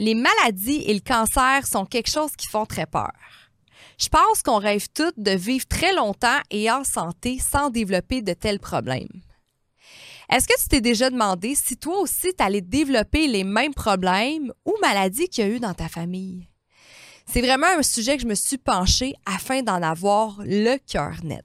les 0.00 0.14
maladies 0.14 0.82
et 0.86 0.94
le 0.94 1.00
cancer 1.00 1.66
sont 1.66 1.84
quelque 1.84 2.08
chose 2.08 2.34
qui 2.34 2.46
font 2.46 2.64
très 2.64 2.86
peur. 2.86 3.12
Je 3.98 4.08
pense 4.08 4.42
qu'on 4.42 4.56
rêve 4.56 4.88
toutes 4.94 5.18
de 5.20 5.32
vivre 5.32 5.66
très 5.66 5.92
longtemps 5.92 6.40
et 6.50 6.70
en 6.70 6.84
santé 6.84 7.38
sans 7.38 7.68
développer 7.68 8.22
de 8.22 8.32
tels 8.32 8.60
problèmes. 8.60 9.20
Est-ce 10.30 10.48
que 10.48 10.58
tu 10.58 10.68
t'es 10.68 10.80
déjà 10.80 11.10
demandé 11.10 11.54
si 11.54 11.76
toi 11.76 11.98
aussi 11.98 12.32
tu 12.34 12.42
allais 12.42 12.62
développer 12.62 13.26
les 13.26 13.44
mêmes 13.44 13.74
problèmes 13.74 14.50
ou 14.64 14.74
maladies 14.80 15.28
qu'il 15.28 15.44
y 15.44 15.48
a 15.48 15.50
eu 15.50 15.60
dans 15.60 15.74
ta 15.74 15.88
famille? 15.88 16.48
C'est 17.26 17.42
vraiment 17.42 17.66
un 17.66 17.82
sujet 17.82 18.16
que 18.16 18.22
je 18.22 18.28
me 18.28 18.34
suis 18.34 18.56
penchée 18.56 19.12
afin 19.26 19.62
d'en 19.62 19.82
avoir 19.82 20.38
le 20.38 20.78
cœur 20.78 21.22
net. 21.24 21.44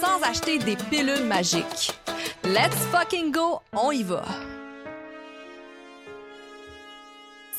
sans 0.00 0.22
acheter 0.22 0.58
des 0.58 0.76
pilules 0.76 1.24
magiques. 1.24 1.92
Let's 2.44 2.76
fucking 2.90 3.32
go, 3.32 3.60
on 3.72 3.90
y 3.90 4.02
va! 4.02 4.24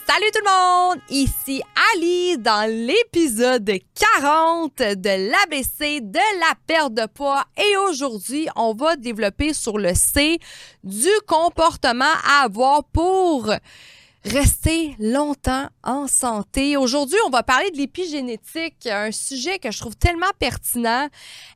Salut 0.07 0.31
tout 0.33 0.41
le 0.43 0.49
monde! 0.49 1.01
Ici 1.09 1.61
Ali 1.93 2.37
dans 2.37 2.69
l'épisode 2.69 3.71
40 4.19 4.75
de 4.77 5.31
l'ABC 5.31 6.01
de 6.01 6.39
la 6.39 6.55
perte 6.65 6.93
de 6.93 7.05
poids 7.05 7.43
et 7.57 7.77
aujourd'hui, 7.77 8.47
on 8.55 8.73
va 8.73 8.95
développer 8.95 9.53
sur 9.53 9.77
le 9.77 9.93
C 9.93 10.39
du 10.83 11.11
comportement 11.27 12.05
à 12.27 12.45
avoir 12.45 12.83
pour 12.85 13.53
rester 14.23 14.95
longtemps 14.99 15.67
en 15.83 16.07
santé. 16.07 16.77
Aujourd'hui, 16.77 17.17
on 17.25 17.29
va 17.29 17.41
parler 17.41 17.71
de 17.71 17.77
l'épigénétique, 17.77 18.85
un 18.85 19.11
sujet 19.11 19.57
que 19.57 19.71
je 19.71 19.79
trouve 19.79 19.95
tellement 19.95 20.31
pertinent, 20.37 21.07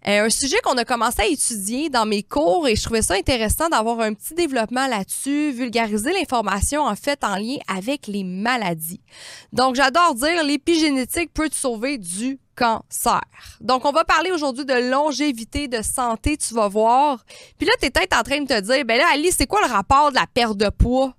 euh, 0.07 0.25
un 0.25 0.29
sujet 0.29 0.57
qu'on 0.63 0.77
a 0.77 0.85
commencé 0.85 1.21
à 1.21 1.27
étudier 1.27 1.89
dans 1.89 2.05
mes 2.05 2.23
cours 2.23 2.67
et 2.67 2.75
je 2.75 2.83
trouvais 2.83 3.03
ça 3.03 3.13
intéressant 3.13 3.69
d'avoir 3.69 3.99
un 3.99 4.13
petit 4.13 4.33
développement 4.33 4.87
là-dessus, 4.87 5.51
vulgariser 5.51 6.11
l'information 6.11 6.81
en 6.81 6.95
fait 6.95 7.23
en 7.23 7.35
lien 7.35 7.57
avec 7.67 8.07
les 8.07 8.23
maladies. 8.23 9.01
Donc, 9.53 9.75
j'adore 9.75 10.15
dire 10.15 10.43
l'épigénétique 10.43 11.33
peut 11.33 11.49
te 11.49 11.55
sauver 11.55 11.99
du 11.99 12.39
cancer. 12.55 13.21
Donc, 13.61 13.85
on 13.85 13.91
va 13.91 14.05
parler 14.05 14.31
aujourd'hui 14.31 14.65
de 14.65 14.89
longévité, 14.89 15.67
de 15.67 15.83
santé, 15.83 16.37
tu 16.37 16.53
vas 16.55 16.67
voir. 16.67 17.25
Puis 17.57 17.67
là, 17.67 17.73
tu 17.79 17.85
es 17.87 17.89
peut-être 17.91 18.17
en 18.17 18.23
train 18.23 18.41
de 18.41 18.47
te 18.47 18.59
dire, 18.61 18.85
ben 18.85 18.97
là, 18.97 19.05
Alice, 19.13 19.35
c'est 19.37 19.45
quoi 19.45 19.61
le 19.61 19.71
rapport 19.71 20.09
de 20.09 20.15
la 20.15 20.25
perte 20.25 20.57
de 20.57 20.69
poids? 20.69 21.13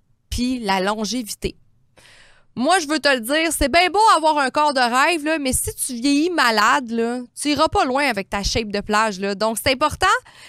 La 0.61 0.81
longévité. 0.81 1.57
Moi, 2.59 2.79
je 2.79 2.89
veux 2.89 2.99
te 2.99 3.09
le 3.09 3.21
dire, 3.21 3.53
c'est 3.53 3.71
bien 3.71 3.91
beau 3.91 4.01
avoir 4.17 4.39
un 4.39 4.49
corps 4.49 4.73
de 4.73 4.81
rêve, 4.81 5.39
mais 5.39 5.53
si 5.53 5.75
tu 5.75 5.93
vieillis 5.93 6.31
malade, 6.31 6.91
là, 6.91 7.21
tu 7.39 7.51
iras 7.51 7.69
pas 7.69 7.85
loin 7.85 8.09
avec 8.09 8.31
ta 8.31 8.43
shape 8.43 8.69
de 8.69 8.81
plage. 8.81 9.21
Là. 9.21 9.35
Donc, 9.35 9.59
c'est 9.63 9.73
important. 9.73 10.07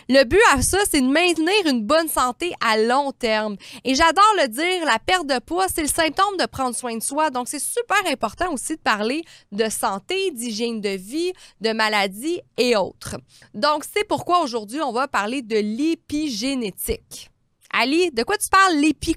Le 0.08 0.24
but 0.24 0.40
à 0.54 0.62
ça, 0.62 0.78
c'est 0.90 1.02
de 1.02 1.06
maintenir 1.06 1.66
une 1.66 1.84
bonne 1.84 2.08
santé 2.08 2.54
à 2.66 2.78
long 2.78 3.12
terme. 3.12 3.58
Et 3.84 3.94
j'adore 3.94 4.34
le 4.38 4.48
dire, 4.48 4.86
la 4.86 5.00
perte 5.00 5.28
de 5.28 5.38
poids, 5.40 5.68
c'est 5.68 5.82
le 5.82 5.90
symptôme 5.90 6.38
de 6.40 6.46
prendre 6.46 6.74
soin 6.74 6.96
de 6.96 7.04
soi. 7.04 7.30
Donc, 7.30 7.50
c'est 7.50 7.60
super 7.60 8.00
important 8.10 8.54
aussi 8.54 8.78
de 8.78 8.82
parler 8.82 9.26
de 9.52 9.68
santé, 9.70 10.32
d'hygiène 10.32 10.80
de 10.80 10.92
vie, 10.92 11.34
de 11.60 11.74
maladies 11.74 12.40
et 12.58 12.78
autres. 12.78 13.18
Donc, 13.54 13.84
c'est 13.84 14.08
pourquoi 14.08 14.44
aujourd'hui, 14.44 14.80
on 14.80 14.94
va 14.94 15.10
parler 15.10 15.42
de 15.42 15.58
l'épigénétique. 15.58 17.32
Ali, 17.74 18.12
de 18.12 18.24
quoi 18.24 18.38
tu 18.38 18.50
parles? 18.50 18.78
L'épi? 18.78 19.16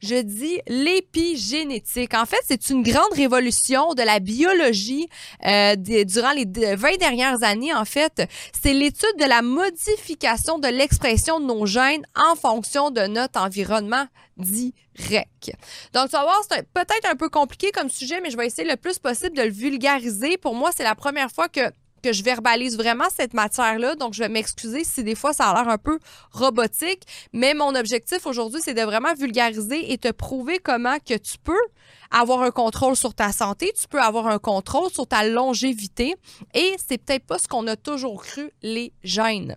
Je 0.00 0.20
dis 0.20 0.60
l'épigénétique. 0.66 2.12
En 2.12 2.26
fait, 2.26 2.40
c'est 2.46 2.68
une 2.68 2.82
grande 2.82 3.12
révolution 3.14 3.94
de 3.94 4.02
la 4.02 4.18
biologie 4.20 5.08
euh, 5.46 5.76
durant 5.76 6.32
les 6.32 6.44
20 6.44 6.98
dernières 6.98 7.42
années. 7.42 7.72
En 7.72 7.86
fait, 7.86 8.28
c'est 8.60 8.74
l'étude 8.74 9.16
de 9.18 9.24
la 9.24 9.40
modification 9.40 10.58
de 10.58 10.68
l'expression 10.68 11.40
de 11.40 11.46
nos 11.46 11.64
gènes 11.64 12.04
en 12.14 12.36
fonction 12.36 12.90
de 12.90 13.06
notre 13.06 13.40
environnement 13.40 14.06
direct. 14.36 15.52
Donc, 15.94 16.06
tu 16.06 16.12
vas 16.12 16.22
voir, 16.22 16.42
c'est 16.50 16.68
peut-être 16.74 17.10
un 17.10 17.16
peu 17.16 17.30
compliqué 17.30 17.70
comme 17.70 17.88
sujet, 17.88 18.20
mais 18.20 18.30
je 18.30 18.36
vais 18.36 18.46
essayer 18.46 18.68
le 18.68 18.76
plus 18.76 18.98
possible 18.98 19.36
de 19.36 19.42
le 19.42 19.50
vulgariser. 19.50 20.36
Pour 20.36 20.54
moi, 20.54 20.70
c'est 20.76 20.84
la 20.84 20.94
première 20.94 21.30
fois 21.30 21.48
que 21.48 21.70
que 22.04 22.12
je 22.12 22.22
verbalise 22.22 22.76
vraiment 22.76 23.06
cette 23.16 23.32
matière-là. 23.32 23.94
Donc, 23.94 24.12
je 24.12 24.18
vais 24.18 24.28
m'excuser 24.28 24.84
si 24.84 25.02
des 25.02 25.14
fois 25.14 25.32
ça 25.32 25.48
a 25.48 25.54
l'air 25.54 25.72
un 25.72 25.78
peu 25.78 25.98
robotique. 26.32 27.02
Mais 27.32 27.54
mon 27.54 27.74
objectif 27.74 28.26
aujourd'hui, 28.26 28.60
c'est 28.62 28.74
de 28.74 28.82
vraiment 28.82 29.14
vulgariser 29.14 29.90
et 29.92 29.96
te 29.96 30.12
prouver 30.12 30.58
comment 30.58 30.98
que 30.98 31.16
tu 31.16 31.38
peux 31.42 31.64
avoir 32.10 32.42
un 32.42 32.50
contrôle 32.50 32.94
sur 32.94 33.14
ta 33.14 33.32
santé, 33.32 33.72
tu 33.80 33.88
peux 33.88 34.00
avoir 34.00 34.26
un 34.26 34.38
contrôle 34.38 34.90
sur 34.92 35.06
ta 35.06 35.26
longévité. 35.26 36.14
Et 36.52 36.76
c'est 36.86 36.98
peut-être 36.98 37.24
pas 37.24 37.38
ce 37.38 37.48
qu'on 37.48 37.66
a 37.66 37.76
toujours 37.76 38.22
cru, 38.22 38.50
les 38.62 38.92
gènes. 39.02 39.56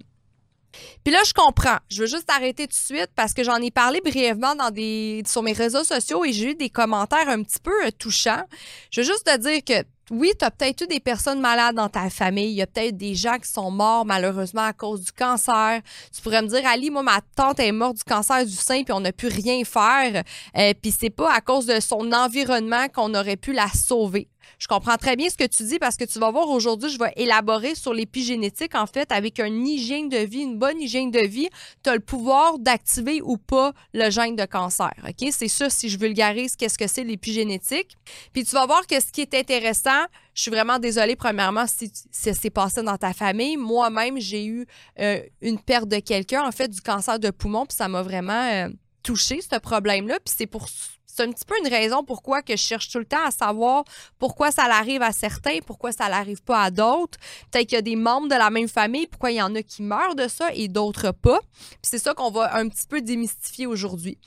Puis 1.04 1.14
là, 1.14 1.20
je 1.26 1.34
comprends. 1.34 1.78
Je 1.90 2.02
veux 2.02 2.08
juste 2.08 2.30
arrêter 2.30 2.68
tout 2.68 2.78
de 2.78 2.98
suite 2.98 3.10
parce 3.16 3.34
que 3.34 3.44
j'en 3.44 3.58
ai 3.58 3.72
parlé 3.72 4.00
brièvement 4.02 4.56
dans 4.56 4.72
des, 4.72 5.24
sur 5.26 5.44
mes 5.44 5.54
réseaux 5.54 5.84
sociaux 5.84 6.24
et 6.24 6.32
j'ai 6.32 6.52
eu 6.52 6.56
des 6.56 6.70
commentaires 6.70 7.30
un 7.30 7.44
petit 7.44 7.60
peu 7.60 7.86
euh, 7.86 7.92
touchants. 7.98 8.44
Je 8.92 9.02
veux 9.02 9.08
juste 9.08 9.26
te 9.26 9.38
dire 9.38 9.64
que 9.66 9.86
oui, 10.10 10.32
tu 10.40 10.46
as 10.46 10.52
peut-être 10.52 10.82
eu 10.84 10.88
des 10.88 11.00
personnes 11.00 11.42
malades 11.42 11.76
dans 11.76 11.90
ta 11.90 12.10
famille. 12.10 12.52
Il 12.52 12.56
y 12.56 12.62
a 12.62 12.68
peut-être 12.68 12.96
des 12.96 13.14
gens 13.14 13.38
qui 13.38 13.50
sont 13.50 13.70
morts 13.72 14.06
malheureusement 14.06 14.64
à 14.64 14.74
cause 14.74 15.02
du 15.02 15.12
cancer. 15.12 15.82
Tu 16.16 16.22
pourrais 16.22 16.42
me 16.42 16.48
dire, 16.48 16.62
Ali, 16.66 16.90
moi, 16.90 17.04
ma 17.04 17.20
tante 17.36 17.60
est 17.60 17.72
morte 17.72 17.98
du 17.98 18.04
cancer 18.04 18.46
du 18.46 18.54
sein 18.54 18.84
puis 18.84 18.94
on 18.94 19.02
n'a 19.02 19.12
pu 19.12 19.28
rien 19.28 19.64
faire. 19.66 20.24
Euh, 20.58 20.74
puis 20.82 20.92
c'est 20.98 21.10
pas 21.10 21.34
à 21.34 21.42
cause 21.42 21.66
de 21.66 21.80
son 21.80 22.12
environnement 22.14 22.88
qu'on 22.88 23.14
aurait 23.14 23.36
pu 23.36 23.52
la 23.52 23.68
sauver. 23.68 24.30
Je 24.60 24.68
comprends 24.68 24.98
très 24.98 25.16
bien 25.16 25.30
ce 25.30 25.38
que 25.38 25.46
tu 25.46 25.64
dis 25.64 25.80
parce 25.80 25.96
que 25.96 26.06
tu 26.06 26.20
vas 26.20 26.32
voir 26.32 26.50
aujourd'hui, 26.50 26.90
je 26.90 26.98
vais 26.98 27.14
élaborer 27.16 27.76
sur 27.76 27.94
l'épigénétique. 27.94 28.76
En 28.76 28.88
fait, 28.88 29.12
avec 29.12 29.40
une 29.40 29.68
hygiène 29.68 30.10
de 30.10 30.18
vie, 30.18 30.42
une 30.42 30.58
bonne 30.58 30.80
hygiène 30.80 31.12
de 31.12 31.20
vie, 31.20 31.50
tu 31.84 31.90
as 31.90 31.96
le 31.96 32.00
pouvoir 32.00 32.60
d'activer 32.60 33.22
ou 33.22 33.38
pas 33.38 33.74
le 33.94 34.10
gène 34.10 34.36
de 34.36 34.46
cancer. 34.46 34.94
OK? 35.08 35.30
C'est 35.32 35.48
ça 35.48 35.70
si 35.70 35.90
je 35.90 35.98
vulgarise 35.98 36.56
qu'est-ce 36.56 36.78
que 36.78 36.88
c'est 36.88 37.04
l'épigénétique. 37.04 37.98
Puis 38.34 38.44
tu 38.44 38.54
vas 38.54 38.66
voir 38.66 38.86
que 38.88 39.00
ce 39.00 39.12
qui 39.12 39.22
est 39.22 39.34
intéressant, 39.34 40.06
je 40.34 40.44
suis 40.44 40.52
vraiment 40.52 40.78
désolée, 40.80 41.16
premièrement, 41.16 41.66
si, 41.66 41.92
ça 42.12 42.34
s'est 42.34 42.50
passé 42.50 42.84
dans 42.84 42.98
ta 42.98 43.14
famille. 43.14 43.58
Moi-même, 43.58 44.20
j'ai 44.20 44.46
eu 44.46 44.68
euh, 45.00 45.20
une 45.42 45.60
perte 45.60 45.88
de 45.88 46.00
quelqu'un, 46.00 46.46
en 46.46 46.52
fait, 46.52 46.68
du 46.68 46.82
cancer 46.82 47.20
de 47.20 47.32
poumon, 47.32 47.66
puis 47.66 47.76
ça 47.76 47.88
m'a 47.88 48.04
vraiment 48.04 48.50
euh, 48.52 48.70
touché, 49.02 49.42
ce 49.42 49.58
problème-là. 49.58 50.20
Puis 50.24 50.36
c'est 50.38 50.46
pour 50.46 50.68
c'est 51.18 51.24
un 51.24 51.32
petit 51.32 51.46
peu 51.46 51.56
une 51.64 51.68
raison 51.68 52.04
pourquoi 52.04 52.42
que 52.42 52.56
je 52.56 52.62
cherche 52.62 52.90
tout 52.90 53.00
le 53.00 53.06
temps 53.06 53.26
à 53.26 53.32
savoir 53.32 53.84
pourquoi 54.20 54.52
ça 54.52 54.68
l'arrive 54.68 55.02
à 55.02 55.12
certains, 55.12 55.60
pourquoi 55.66 55.92
ça 55.92 56.10
l'arrive 56.10 56.44
pas 56.44 56.62
à 56.62 56.72
d'autres. 56.72 57.18
Peut-être 57.52 57.68
qu'il 57.68 57.76
y 57.76 57.80
a 57.80 57.82
des 57.82 57.96
membres 57.96 58.28
de 58.28 58.36
la 58.36 58.50
même 58.50 58.68
famille, 58.68 59.08
pourquoi 59.08 59.32
il 59.32 59.38
y 59.38 59.42
en 59.42 59.54
a 59.56 59.64
qui 59.64 59.82
meurent 59.82 60.16
de 60.16 60.28
ça 60.28 60.50
et 60.54 60.68
d'autres 60.68 61.12
pas. 61.12 61.40
Puis 61.60 61.78
c'est 61.82 61.98
ça 61.98 62.14
qu'on 62.14 62.30
va 62.30 62.56
un 62.56 62.68
petit 62.70 62.86
peu 62.88 63.02
démystifier 63.02 63.66
aujourd'hui. 63.66 64.18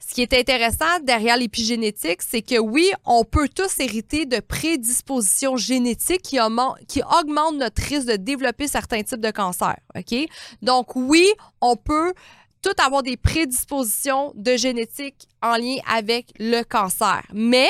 Ce 0.00 0.14
qui 0.14 0.22
est 0.22 0.34
intéressant 0.34 0.98
derrière 1.02 1.36
l'épigénétique, 1.36 2.22
c'est 2.22 2.42
que 2.42 2.58
oui, 2.58 2.90
on 3.04 3.24
peut 3.24 3.48
tous 3.48 3.78
hériter 3.78 4.26
de 4.26 4.40
prédispositions 4.40 5.56
génétiques 5.56 6.22
qui, 6.22 6.40
augmentent 6.40 7.56
notre 7.56 7.82
risque 7.82 8.08
de 8.08 8.16
développer 8.16 8.66
certains 8.66 9.02
types 9.02 9.20
de 9.20 9.30
cancers. 9.30 9.78
Donc 10.62 10.96
oui, 10.96 11.28
on 11.60 11.76
peut 11.76 12.12
tout 12.62 12.74
avoir 12.84 13.02
des 13.02 13.16
prédispositions 13.16 14.32
de 14.34 14.56
génétique 14.56 15.28
en 15.42 15.56
lien 15.56 15.76
avec 15.86 16.32
le 16.38 16.62
cancer. 16.62 17.22
Mais 17.32 17.68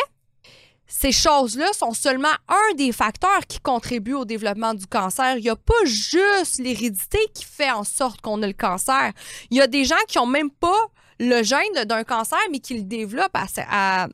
ces 0.86 1.12
choses-là 1.12 1.72
sont 1.72 1.94
seulement 1.94 2.34
un 2.48 2.74
des 2.74 2.90
facteurs 2.90 3.46
qui 3.46 3.60
contribuent 3.60 4.14
au 4.14 4.24
développement 4.24 4.74
du 4.74 4.86
cancer. 4.86 5.36
Il 5.36 5.42
n'y 5.42 5.48
a 5.48 5.56
pas 5.56 5.84
juste 5.84 6.58
l'hérédité 6.58 7.18
qui 7.32 7.44
fait 7.44 7.70
en 7.70 7.84
sorte 7.84 8.20
qu'on 8.20 8.42
a 8.42 8.46
le 8.46 8.52
cancer. 8.52 9.12
Il 9.50 9.56
y 9.56 9.60
a 9.60 9.68
des 9.68 9.84
gens 9.84 9.94
qui 10.08 10.18
n'ont 10.18 10.26
même 10.26 10.50
pas 10.50 10.88
le 11.20 11.42
gène 11.42 11.84
d'un 11.84 12.02
cancer, 12.02 12.38
mais 12.50 12.60
qui 12.60 12.78
le 12.78 12.82
développent 12.82 13.36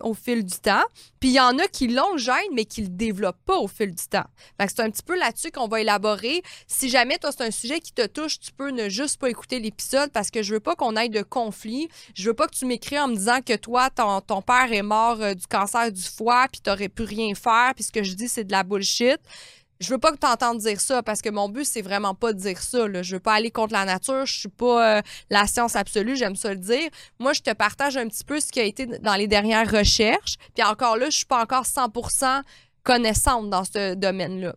au 0.00 0.12
fil 0.12 0.44
du 0.44 0.58
temps. 0.58 0.82
Puis 1.20 1.30
il 1.30 1.34
y 1.34 1.40
en 1.40 1.56
a 1.60 1.68
qui 1.68 1.86
l'ont 1.86 2.14
le 2.14 2.18
gène, 2.18 2.34
mais 2.52 2.64
qui 2.64 2.82
le 2.82 2.88
développent 2.88 3.44
pas 3.46 3.56
au 3.58 3.68
fil 3.68 3.94
du 3.94 4.04
temps. 4.08 4.26
c'est 4.58 4.80
un 4.80 4.90
petit 4.90 5.04
peu 5.04 5.16
là-dessus 5.16 5.52
qu'on 5.52 5.68
va 5.68 5.80
élaborer. 5.80 6.42
Si 6.66 6.88
jamais 6.88 7.16
toi, 7.18 7.30
c'est 7.30 7.44
un 7.44 7.52
sujet 7.52 7.78
qui 7.78 7.92
te 7.92 8.04
touche, 8.06 8.40
tu 8.40 8.50
peux 8.52 8.70
ne 8.70 8.88
juste 8.88 9.20
pas 9.20 9.30
écouter 9.30 9.60
l'épisode 9.60 10.10
parce 10.10 10.32
que 10.32 10.42
je 10.42 10.54
veux 10.54 10.60
pas 10.60 10.74
qu'on 10.74 10.96
aille 10.96 11.10
de 11.10 11.22
conflit. 11.22 11.88
Je 12.16 12.28
veux 12.28 12.34
pas 12.34 12.48
que 12.48 12.56
tu 12.56 12.66
m'écris 12.66 12.98
en 12.98 13.06
me 13.06 13.14
disant 13.14 13.40
que 13.40 13.54
toi, 13.54 13.88
ton, 13.88 14.42
père 14.42 14.72
est 14.72 14.82
mort 14.82 15.22
euh, 15.22 15.34
du 15.34 15.46
cancer 15.46 15.92
du 15.92 16.02
foie, 16.02 16.46
puis 16.50 16.60
tu 16.60 16.68
n'aurais 16.68 16.88
pu 16.88 17.02
rien 17.02 17.34
faire, 17.36 17.72
puis 17.74 17.84
ce 17.84 17.92
que 17.92 18.02
je 18.02 18.14
dis, 18.14 18.28
c'est 18.28 18.44
de 18.44 18.52
la 18.52 18.64
bullshit 18.64 19.20
je 19.80 19.90
veux 19.90 19.98
pas 19.98 20.12
que 20.12 20.18
tu 20.18 20.26
entendes 20.26 20.58
dire 20.58 20.80
ça 20.80 21.02
parce 21.02 21.22
que 21.22 21.28
mon 21.28 21.48
but, 21.48 21.64
c'est 21.64 21.82
vraiment 21.82 22.14
pas 22.14 22.32
de 22.32 22.38
dire 22.38 22.60
ça. 22.60 22.88
Là. 22.88 23.02
Je 23.02 23.16
veux 23.16 23.20
pas 23.20 23.34
aller 23.34 23.50
contre 23.50 23.72
la 23.72 23.84
nature. 23.84 24.26
Je 24.26 24.40
suis 24.40 24.48
pas 24.48 24.98
euh, 24.98 25.02
la 25.30 25.46
science 25.46 25.76
absolue, 25.76 26.16
j'aime 26.16 26.36
ça 26.36 26.50
le 26.50 26.60
dire. 26.60 26.88
Moi, 27.18 27.32
je 27.32 27.40
te 27.40 27.52
partage 27.52 27.96
un 27.96 28.08
petit 28.08 28.24
peu 28.24 28.40
ce 28.40 28.50
qui 28.50 28.60
a 28.60 28.64
été 28.64 28.86
dans 28.86 29.14
les 29.14 29.26
dernières 29.26 29.70
recherches. 29.70 30.36
Puis 30.54 30.64
encore 30.64 30.96
là, 30.96 31.06
je 31.10 31.16
suis 31.16 31.26
pas 31.26 31.42
encore 31.42 31.64
100% 31.64 32.42
connaissante 32.82 33.50
dans 33.50 33.64
ce 33.64 33.94
domaine-là 33.94 34.54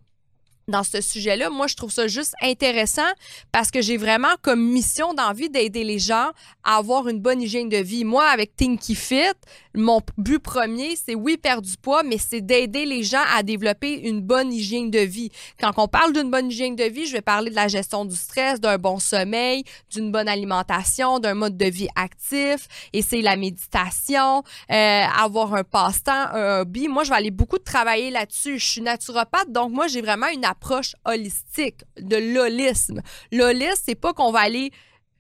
dans 0.69 0.83
ce 0.83 1.01
sujet-là. 1.01 1.50
Moi, 1.50 1.68
je 1.68 1.75
trouve 1.75 1.92
ça 1.92 2.07
juste 2.07 2.33
intéressant 2.42 3.10
parce 3.51 3.71
que 3.71 3.81
j'ai 3.81 3.98
vraiment 3.98 4.36
comme 4.42 4.62
mission 4.62 5.13
d'envie 5.13 5.50
d'aider 5.50 5.83
les 5.83 6.00
gens 6.00 6.30
à 6.63 6.77
avoir 6.77 7.07
une 7.07 7.19
bonne 7.19 7.42
hygiène 7.42 7.69
de 7.69 7.77
vie. 7.77 8.06
Moi, 8.06 8.25
avec 8.25 8.56
Tinky 8.56 8.95
Fit, 8.95 9.33
mon 9.75 10.01
but 10.18 10.39
premier, 10.39 10.95
c'est 10.95 11.16
oui, 11.16 11.38
perdre 11.38 11.68
du 11.68 11.77
poids, 11.77 12.04
mais 12.04 12.18
c'est 12.18 12.42
d'aider 12.42 12.86
les 12.86 13.04
gens 13.04 13.24
à 13.36 13.44
développer 13.44 14.00
une 14.07 14.21
bonne 14.21 14.51
hygiène 14.54 14.92
de 14.92 15.00
vie. 15.00 15.30
Quand 15.60 15.71
on 15.77 15.88
parle 15.88 16.13
d'une 16.13 16.30
bonne 16.31 16.50
hygiène 16.50 16.75
de 16.75 16.83
vie, 16.83 17.06
je 17.06 17.13
vais 17.13 17.22
parler 17.22 17.50
de 17.50 17.56
la 17.56 17.68
gestion 17.68 18.06
du 18.06 18.15
stress, 18.15 18.60
d'un 18.60 18.77
bon 18.77 19.00
sommeil, 19.00 19.63
d'une 19.92 20.12
bonne 20.12 20.27
alimentation, 20.27 21.19
d'un 21.19 21.33
mode 21.33 21.57
de 21.57 21.65
vie 21.65 21.88
actif, 21.95 22.68
et 22.94 23.01
c'est 23.01 23.22
la 23.22 23.36
méditation, 23.36 24.44
euh, 24.72 25.04
avoir 25.18 25.54
un 25.54 25.63
passe-temps, 25.63 26.12
un 26.33 26.62
hobby. 26.62 26.88
Moi, 26.88 27.04
je 27.04 27.10
vais 27.10 27.15
aller 27.15 27.31
beaucoup 27.31 27.57
travailler 27.57 28.12
là-dessus. 28.12 28.60
Je 28.60 28.65
suis 28.65 28.81
naturopathe, 28.81 29.51
donc 29.51 29.72
moi, 29.72 29.88
j'ai 29.88 30.01
vraiment 30.01 30.27
une 30.27 30.45
approche 30.45 30.59
holistique, 31.06 31.84
de 32.00 32.18
l'holisme. 32.18 33.02
L'holisme, 33.32 33.82
c'est 33.86 33.96
pas 33.96 34.14
qu'on 34.14 34.32
va 34.32 34.40
aller 34.40 34.72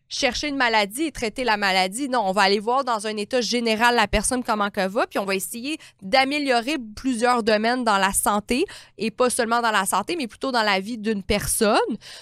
chercher 0.09 0.47
une 0.47 0.57
maladie 0.57 1.03
et 1.03 1.11
traiter 1.11 1.43
la 1.43 1.55
maladie. 1.55 2.09
Non, 2.09 2.21
on 2.25 2.31
va 2.31 2.41
aller 2.41 2.59
voir 2.59 2.83
dans 2.83 3.07
un 3.07 3.15
état 3.15 3.41
général 3.41 3.95
la 3.95 4.07
personne 4.07 4.43
comment 4.43 4.69
elle 4.75 4.89
va, 4.89 5.07
puis 5.07 5.19
on 5.19 5.25
va 5.25 5.35
essayer 5.35 5.77
d'améliorer 6.01 6.77
plusieurs 6.95 7.43
domaines 7.43 7.83
dans 7.83 7.97
la 7.97 8.11
santé 8.11 8.65
et 8.97 9.11
pas 9.11 9.29
seulement 9.29 9.61
dans 9.61 9.71
la 9.71 9.85
santé, 9.85 10.15
mais 10.15 10.27
plutôt 10.27 10.51
dans 10.51 10.63
la 10.63 10.79
vie 10.79 10.97
d'une 10.97 11.23
personne. 11.23 11.77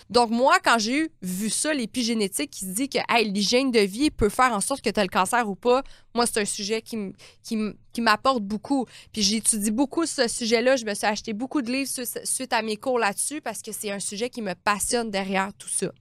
Donc 0.10 0.30
moi, 0.30 0.57
quand 0.63 0.78
j'ai 0.78 1.10
vu 1.22 1.50
ça, 1.50 1.74
l'épigénétique 1.74 2.51
qui 2.51 2.66
dit 2.66 2.89
que 2.89 3.00
l'hygiène 3.24 3.72
de 3.72 3.80
vie 3.80 4.12
peut 4.12 4.30
faire 4.30 4.54
en 4.54 4.62
sorte 4.62 4.81
que 4.81 4.90
tu 4.90 5.00
as 5.00 5.04
le 5.04 5.10
cancer 5.10 5.48
ou 5.50 5.56
pas, 5.56 5.83
moi, 6.13 6.25
c'est 6.25 6.42
un 6.42 6.45
sujet 6.45 6.81
qui, 6.81 6.98
qui, 7.44 8.01
m'apporte 8.01 8.44
beaucoup. 8.44 8.86
Puis 9.13 9.22
j'étudie 9.22 9.72
beaucoup 9.72 10.06
ce 10.06 10.28
sujet-là. 10.28 10.75
Je 10.75 10.86
me 10.86 10.94
suis 10.94 11.06
acheté 11.06 11.33
beaucoup 11.33 11.62
de 11.62 11.72
livres 11.72 11.90
suite 12.24 12.54
à 12.54 12.62
mes 12.62 12.75
cours 12.75 13.00
là-dessus 13.00 13.42
parce 13.42 13.62
que 13.62 13.72
c'est 13.72 13.92
un 13.92 14.00
sujet 14.00 14.30
qui 14.30 14.42
me 14.42 14.54
passionne 14.56 15.12
derrière 15.12 15.51
tout 15.57 15.69
ça. 15.69 15.92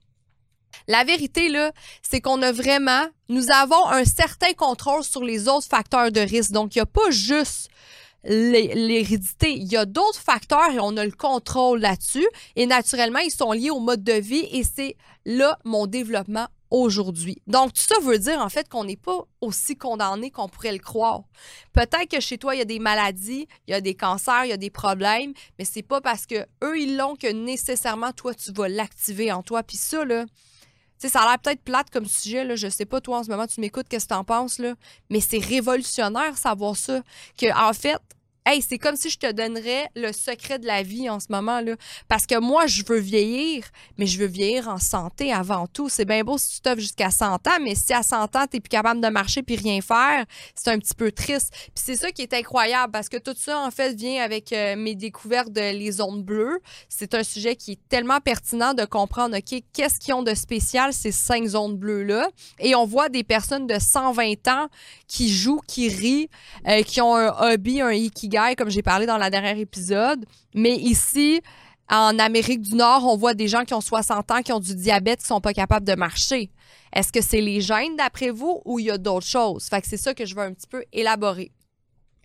La 0.87 1.03
vérité, 1.03 1.49
là, 1.49 1.71
c'est 2.01 2.21
qu'on 2.21 2.41
a 2.41 2.51
vraiment, 2.51 3.05
nous 3.29 3.51
avons 3.51 3.87
un 3.87 4.05
certain 4.05 4.53
contrôle 4.53 5.03
sur 5.03 5.23
les 5.23 5.47
autres 5.47 5.67
facteurs 5.67 6.11
de 6.11 6.21
risque. 6.21 6.51
Donc, 6.51 6.75
il 6.75 6.79
n'y 6.79 6.83
a 6.83 6.87
pas 6.87 7.09
juste 7.09 7.69
l'hérédité. 8.23 9.53
Il 9.53 9.71
y 9.71 9.77
a 9.77 9.85
d'autres 9.85 10.19
facteurs 10.19 10.71
et 10.71 10.79
on 10.79 10.97
a 10.97 11.05
le 11.05 11.11
contrôle 11.11 11.79
là-dessus. 11.79 12.27
Et 12.55 12.65
naturellement, 12.65 13.19
ils 13.19 13.31
sont 13.31 13.51
liés 13.51 13.69
au 13.69 13.79
mode 13.79 14.03
de 14.03 14.13
vie 14.13 14.47
et 14.51 14.63
c'est 14.63 14.97
là 15.25 15.57
mon 15.63 15.87
développement 15.87 16.47
aujourd'hui. 16.69 17.41
Donc, 17.47 17.73
tout 17.73 17.81
ça 17.81 17.99
veut 18.01 18.19
dire 18.19 18.39
en 18.41 18.49
fait 18.49 18.67
qu'on 18.67 18.83
n'est 18.83 18.97
pas 18.97 19.19
aussi 19.39 19.77
condamné 19.77 20.31
qu'on 20.31 20.49
pourrait 20.49 20.73
le 20.73 20.79
croire. 20.79 21.23
Peut-être 21.73 22.09
que 22.09 22.19
chez 22.19 22.37
toi, 22.37 22.55
il 22.55 22.59
y 22.59 22.61
a 22.61 22.65
des 22.65 22.79
maladies, 22.79 23.47
il 23.67 23.71
y 23.71 23.73
a 23.73 23.81
des 23.81 23.95
cancers, 23.95 24.45
il 24.45 24.49
y 24.49 24.53
a 24.53 24.57
des 24.57 24.69
problèmes, 24.69 25.33
mais 25.57 25.65
c'est 25.65 25.83
pas 25.83 26.01
parce 26.01 26.25
que 26.25 26.45
eux, 26.63 26.79
ils 26.79 26.97
l'ont 26.97 27.15
que 27.15 27.31
nécessairement 27.31 28.11
toi, 28.11 28.33
tu 28.33 28.51
vas 28.51 28.67
l'activer 28.67 29.31
en 29.31 29.43
toi. 29.43 29.63
Puis 29.63 29.77
ça, 29.77 30.03
là, 30.03 30.25
sais, 30.99 31.09
ça 31.09 31.21
a 31.21 31.25
l'air 31.27 31.39
peut-être 31.39 31.61
plate 31.61 31.89
comme 31.89 32.05
sujet, 32.05 32.43
là. 32.43 32.55
Je 32.55 32.67
sais 32.67 32.85
pas, 32.85 33.01
toi, 33.01 33.19
en 33.19 33.23
ce 33.23 33.29
moment, 33.29 33.47
tu 33.47 33.61
m'écoutes, 33.61 33.87
qu'est-ce 33.89 34.05
que 34.05 34.13
tu 34.13 34.19
en 34.19 34.23
penses, 34.23 34.59
là. 34.59 34.73
Mais 35.09 35.19
c'est 35.19 35.39
révolutionnaire, 35.39 36.37
savoir 36.37 36.75
ça. 36.75 37.01
Que, 37.37 37.47
en 37.57 37.73
fait, 37.73 37.97
Hey, 38.49 38.61
c'est 38.61 38.77
comme 38.77 38.95
si 38.95 39.09
je 39.09 39.17
te 39.17 39.29
donnerais 39.29 39.89
le 39.93 40.13
secret 40.13 40.57
de 40.57 40.65
la 40.65 40.81
vie 40.81 41.09
en 41.09 41.19
ce 41.19 41.25
moment 41.29 41.59
là 41.59 41.75
parce 42.07 42.25
que 42.25 42.39
moi 42.39 42.65
je 42.65 42.81
veux 42.87 42.97
vieillir, 42.97 43.65
mais 43.97 44.05
je 44.05 44.17
veux 44.17 44.25
vieillir 44.25 44.69
en 44.69 44.77
santé 44.77 45.33
avant 45.33 45.67
tout. 45.67 45.89
C'est 45.89 46.05
bien 46.05 46.23
beau 46.23 46.37
si 46.37 46.55
tu 46.55 46.61
t'offres 46.61 46.79
jusqu'à 46.79 47.11
100 47.11 47.45
ans, 47.45 47.59
mais 47.61 47.75
si 47.75 47.91
à 47.91 48.03
100 48.03 48.37
ans 48.37 48.45
tu 48.49 48.55
n'es 48.55 48.59
plus 48.61 48.69
capable 48.69 49.01
de 49.01 49.09
marcher 49.09 49.43
puis 49.43 49.57
rien 49.57 49.81
faire, 49.81 50.23
c'est 50.55 50.69
un 50.69 50.79
petit 50.79 50.93
peu 50.95 51.11
triste. 51.11 51.51
Puis 51.51 51.71
c'est 51.75 51.97
ça 51.97 52.09
qui 52.13 52.21
est 52.21 52.33
incroyable 52.33 52.93
parce 52.93 53.09
que 53.09 53.17
tout 53.17 53.35
ça 53.35 53.59
en 53.59 53.69
fait 53.69 53.93
vient 53.93 54.23
avec 54.23 54.53
euh, 54.53 54.77
mes 54.77 54.95
découvertes 54.95 55.51
de 55.51 55.73
les 55.77 55.99
ondes 55.99 56.23
bleues. 56.23 56.61
C'est 56.87 57.15
un 57.15 57.23
sujet 57.23 57.57
qui 57.57 57.73
est 57.73 57.79
tellement 57.89 58.21
pertinent 58.21 58.73
de 58.73 58.85
comprendre 58.85 59.35
OK, 59.35 59.61
qu'est-ce 59.73 59.99
qu'ils 59.99 60.13
ont 60.13 60.23
de 60.23 60.33
spécial 60.33 60.93
ces 60.93 61.11
cinq 61.11 61.53
ondes 61.53 61.77
bleues 61.77 62.03
là 62.03 62.29
et 62.59 62.75
on 62.75 62.85
voit 62.85 63.09
des 63.09 63.25
personnes 63.25 63.67
de 63.67 63.77
120 63.77 64.47
ans 64.47 64.69
qui 65.09 65.33
jouent, 65.33 65.61
qui 65.67 65.89
rient, 65.89 66.29
euh, 66.65 66.81
qui 66.83 67.01
ont 67.01 67.13
un 67.13 67.51
hobby, 67.51 67.81
un 67.81 67.91
ikigai 67.91 68.36
comme 68.57 68.69
j'ai 68.69 68.81
parlé 68.81 69.05
dans 69.05 69.17
la 69.17 69.29
dernière 69.29 69.57
épisode. 69.57 70.25
Mais 70.53 70.75
ici, 70.75 71.41
en 71.89 72.19
Amérique 72.19 72.61
du 72.61 72.75
Nord, 72.75 73.05
on 73.05 73.17
voit 73.17 73.33
des 73.33 73.47
gens 73.47 73.63
qui 73.63 73.73
ont 73.73 73.81
60 73.81 74.31
ans, 74.31 74.41
qui 74.41 74.51
ont 74.51 74.59
du 74.59 74.75
diabète, 74.75 75.21
qui 75.21 75.27
sont 75.27 75.41
pas 75.41 75.53
capables 75.53 75.85
de 75.85 75.95
marcher. 75.95 76.51
Est-ce 76.93 77.11
que 77.11 77.21
c'est 77.21 77.41
les 77.41 77.61
gènes 77.61 77.95
d'après 77.95 78.29
vous 78.29 78.61
ou 78.65 78.79
il 78.79 78.85
y 78.85 78.91
a 78.91 78.97
d'autres 78.97 79.25
choses? 79.25 79.65
Fait 79.65 79.81
que 79.81 79.87
c'est 79.87 79.97
ça 79.97 80.13
que 80.13 80.25
je 80.25 80.35
veux 80.35 80.41
un 80.41 80.53
petit 80.53 80.67
peu 80.67 80.83
élaborer. 80.91 81.51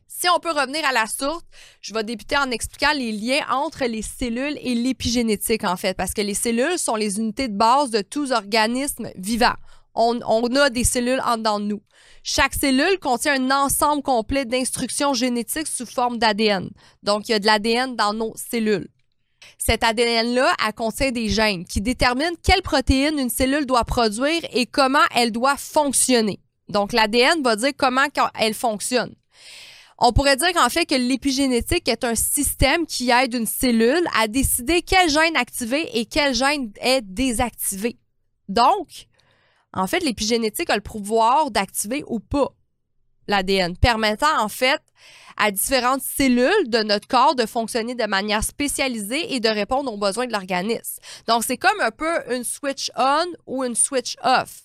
Si 0.06 0.28
on 0.28 0.38
peut 0.38 0.52
revenir 0.52 0.84
à 0.86 0.92
la 0.92 1.06
source, 1.06 1.42
je 1.80 1.94
vais 1.94 2.04
débuter 2.04 2.36
en 2.36 2.50
expliquant 2.50 2.92
les 2.92 3.12
liens 3.12 3.44
entre 3.50 3.84
les 3.86 4.02
cellules 4.02 4.58
et 4.60 4.74
l'épigénétique, 4.74 5.64
en 5.64 5.76
fait, 5.76 5.96
parce 5.96 6.12
que 6.12 6.20
les 6.20 6.34
cellules 6.34 6.78
sont 6.78 6.96
les 6.96 7.18
unités 7.18 7.48
de 7.48 7.56
base 7.56 7.90
de 7.90 8.02
tous 8.02 8.30
organismes 8.30 9.08
vivants 9.16 9.56
on, 9.94 10.20
a 10.56 10.70
des 10.70 10.84
cellules 10.84 11.20
en 11.24 11.60
nous. 11.60 11.82
Chaque 12.22 12.54
cellule 12.54 12.98
contient 13.00 13.34
un 13.34 13.64
ensemble 13.64 14.02
complet 14.02 14.44
d'instructions 14.44 15.14
génétiques 15.14 15.66
sous 15.66 15.86
forme 15.86 16.18
d'ADN. 16.18 16.70
Donc, 17.02 17.28
il 17.28 17.32
y 17.32 17.34
a 17.34 17.38
de 17.38 17.46
l'ADN 17.46 17.96
dans 17.96 18.14
nos 18.14 18.32
cellules. 18.36 18.88
Cet 19.58 19.84
ADN-là, 19.84 20.54
elle 20.66 20.72
contient 20.72 21.10
des 21.10 21.28
gènes 21.28 21.64
qui 21.64 21.80
déterminent 21.80 22.36
quelle 22.42 22.62
protéine 22.62 23.18
une 23.18 23.30
cellule 23.30 23.66
doit 23.66 23.84
produire 23.84 24.40
et 24.52 24.66
comment 24.66 25.04
elle 25.14 25.32
doit 25.32 25.56
fonctionner. 25.56 26.40
Donc, 26.68 26.92
l'ADN 26.92 27.42
va 27.42 27.56
dire 27.56 27.72
comment 27.76 28.06
elle 28.38 28.54
fonctionne. 28.54 29.14
On 29.98 30.12
pourrait 30.12 30.36
dire 30.36 30.52
qu'en 30.52 30.68
fait 30.68 30.84
que 30.84 30.96
l'épigénétique 30.96 31.88
est 31.88 32.02
un 32.02 32.16
système 32.16 32.86
qui 32.86 33.10
aide 33.10 33.34
une 33.34 33.46
cellule 33.46 34.04
à 34.18 34.26
décider 34.26 34.82
quel 34.82 35.08
gène 35.08 35.36
activer 35.36 35.96
et 35.96 36.06
quel 36.06 36.34
gène 36.34 36.72
est 36.80 37.02
désactivé. 37.02 37.98
Donc, 38.48 39.06
en 39.74 39.86
fait, 39.86 40.00
l'épigénétique 40.00 40.70
a 40.70 40.76
le 40.76 40.82
pouvoir 40.82 41.50
d'activer 41.50 42.04
ou 42.06 42.20
pas 42.20 42.52
l'ADN, 43.28 43.76
permettant 43.76 44.40
en 44.40 44.48
fait 44.48 44.80
à 45.36 45.50
différentes 45.50 46.02
cellules 46.02 46.68
de 46.68 46.82
notre 46.82 47.08
corps 47.08 47.34
de 47.34 47.46
fonctionner 47.46 47.94
de 47.94 48.04
manière 48.04 48.44
spécialisée 48.44 49.34
et 49.34 49.40
de 49.40 49.48
répondre 49.48 49.92
aux 49.92 49.96
besoins 49.96 50.26
de 50.26 50.32
l'organisme. 50.32 51.00
Donc, 51.26 51.44
c'est 51.44 51.56
comme 51.56 51.80
un 51.80 51.90
peu 51.90 52.34
une 52.34 52.44
switch 52.44 52.90
on 52.96 53.26
ou 53.46 53.64
une 53.64 53.74
switch 53.74 54.16
off. 54.22 54.62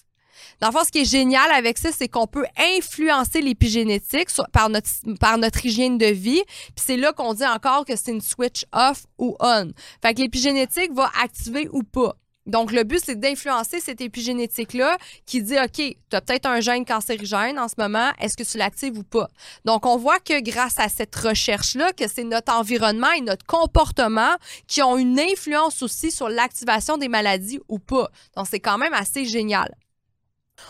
Dans 0.59 0.67
le 0.67 0.73
fond, 0.73 0.83
ce 0.83 0.91
qui 0.91 0.99
est 0.99 1.09
génial 1.09 1.49
avec 1.51 1.77
ça, 1.77 1.91
c'est 1.91 2.07
qu'on 2.07 2.27
peut 2.27 2.45
influencer 2.77 3.41
l'épigénétique 3.41 4.29
par 4.51 4.69
notre, 4.69 4.89
par 5.19 5.37
notre 5.37 5.65
hygiène 5.65 5.97
de 5.97 6.07
vie. 6.07 6.43
Puis 6.75 6.85
c'est 6.85 6.97
là 6.97 7.13
qu'on 7.13 7.33
dit 7.33 7.45
encore 7.45 7.85
que 7.85 7.95
c'est 7.95 8.11
une 8.11 8.21
switch 8.21 8.65
off 8.71 9.05
ou 9.17 9.35
on. 9.39 9.71
Fait 10.01 10.13
que 10.13 10.21
l'épigénétique 10.21 10.93
va 10.93 11.11
activer 11.21 11.69
ou 11.71 11.83
pas. 11.83 12.15
Donc, 12.47 12.71
le 12.71 12.83
but, 12.83 13.01
c'est 13.03 13.19
d'influencer 13.19 13.79
cette 13.79 14.01
épigénétique-là 14.01 14.97
qui 15.25 15.41
dit, 15.41 15.55
OK, 15.59 15.73
tu 15.73 16.15
as 16.15 16.21
peut-être 16.21 16.45
un 16.45 16.61
gène 16.61 16.85
cancérigène 16.85 17.59
en 17.59 17.67
ce 17.67 17.75
moment, 17.77 18.11
est-ce 18.19 18.35
que 18.37 18.43
tu 18.43 18.57
l'actives 18.57 18.97
ou 18.97 19.03
pas? 19.03 19.27
Donc, 19.65 19.85
on 19.85 19.97
voit 19.97 20.19
que 20.19 20.41
grâce 20.41 20.79
à 20.79 20.89
cette 20.89 21.15
recherche-là, 21.15 21.91
que 21.93 22.07
c'est 22.07 22.23
notre 22.23 22.53
environnement 22.53 23.11
et 23.11 23.21
notre 23.21 23.45
comportement 23.45 24.35
qui 24.67 24.81
ont 24.81 24.97
une 24.97 25.19
influence 25.19 25.83
aussi 25.83 26.09
sur 26.09 26.29
l'activation 26.29 26.97
des 26.97 27.09
maladies 27.09 27.59
ou 27.67 27.79
pas. 27.79 28.09
Donc, 28.35 28.47
c'est 28.49 28.59
quand 28.59 28.77
même 28.77 28.93
assez 28.93 29.25
génial. 29.25 29.75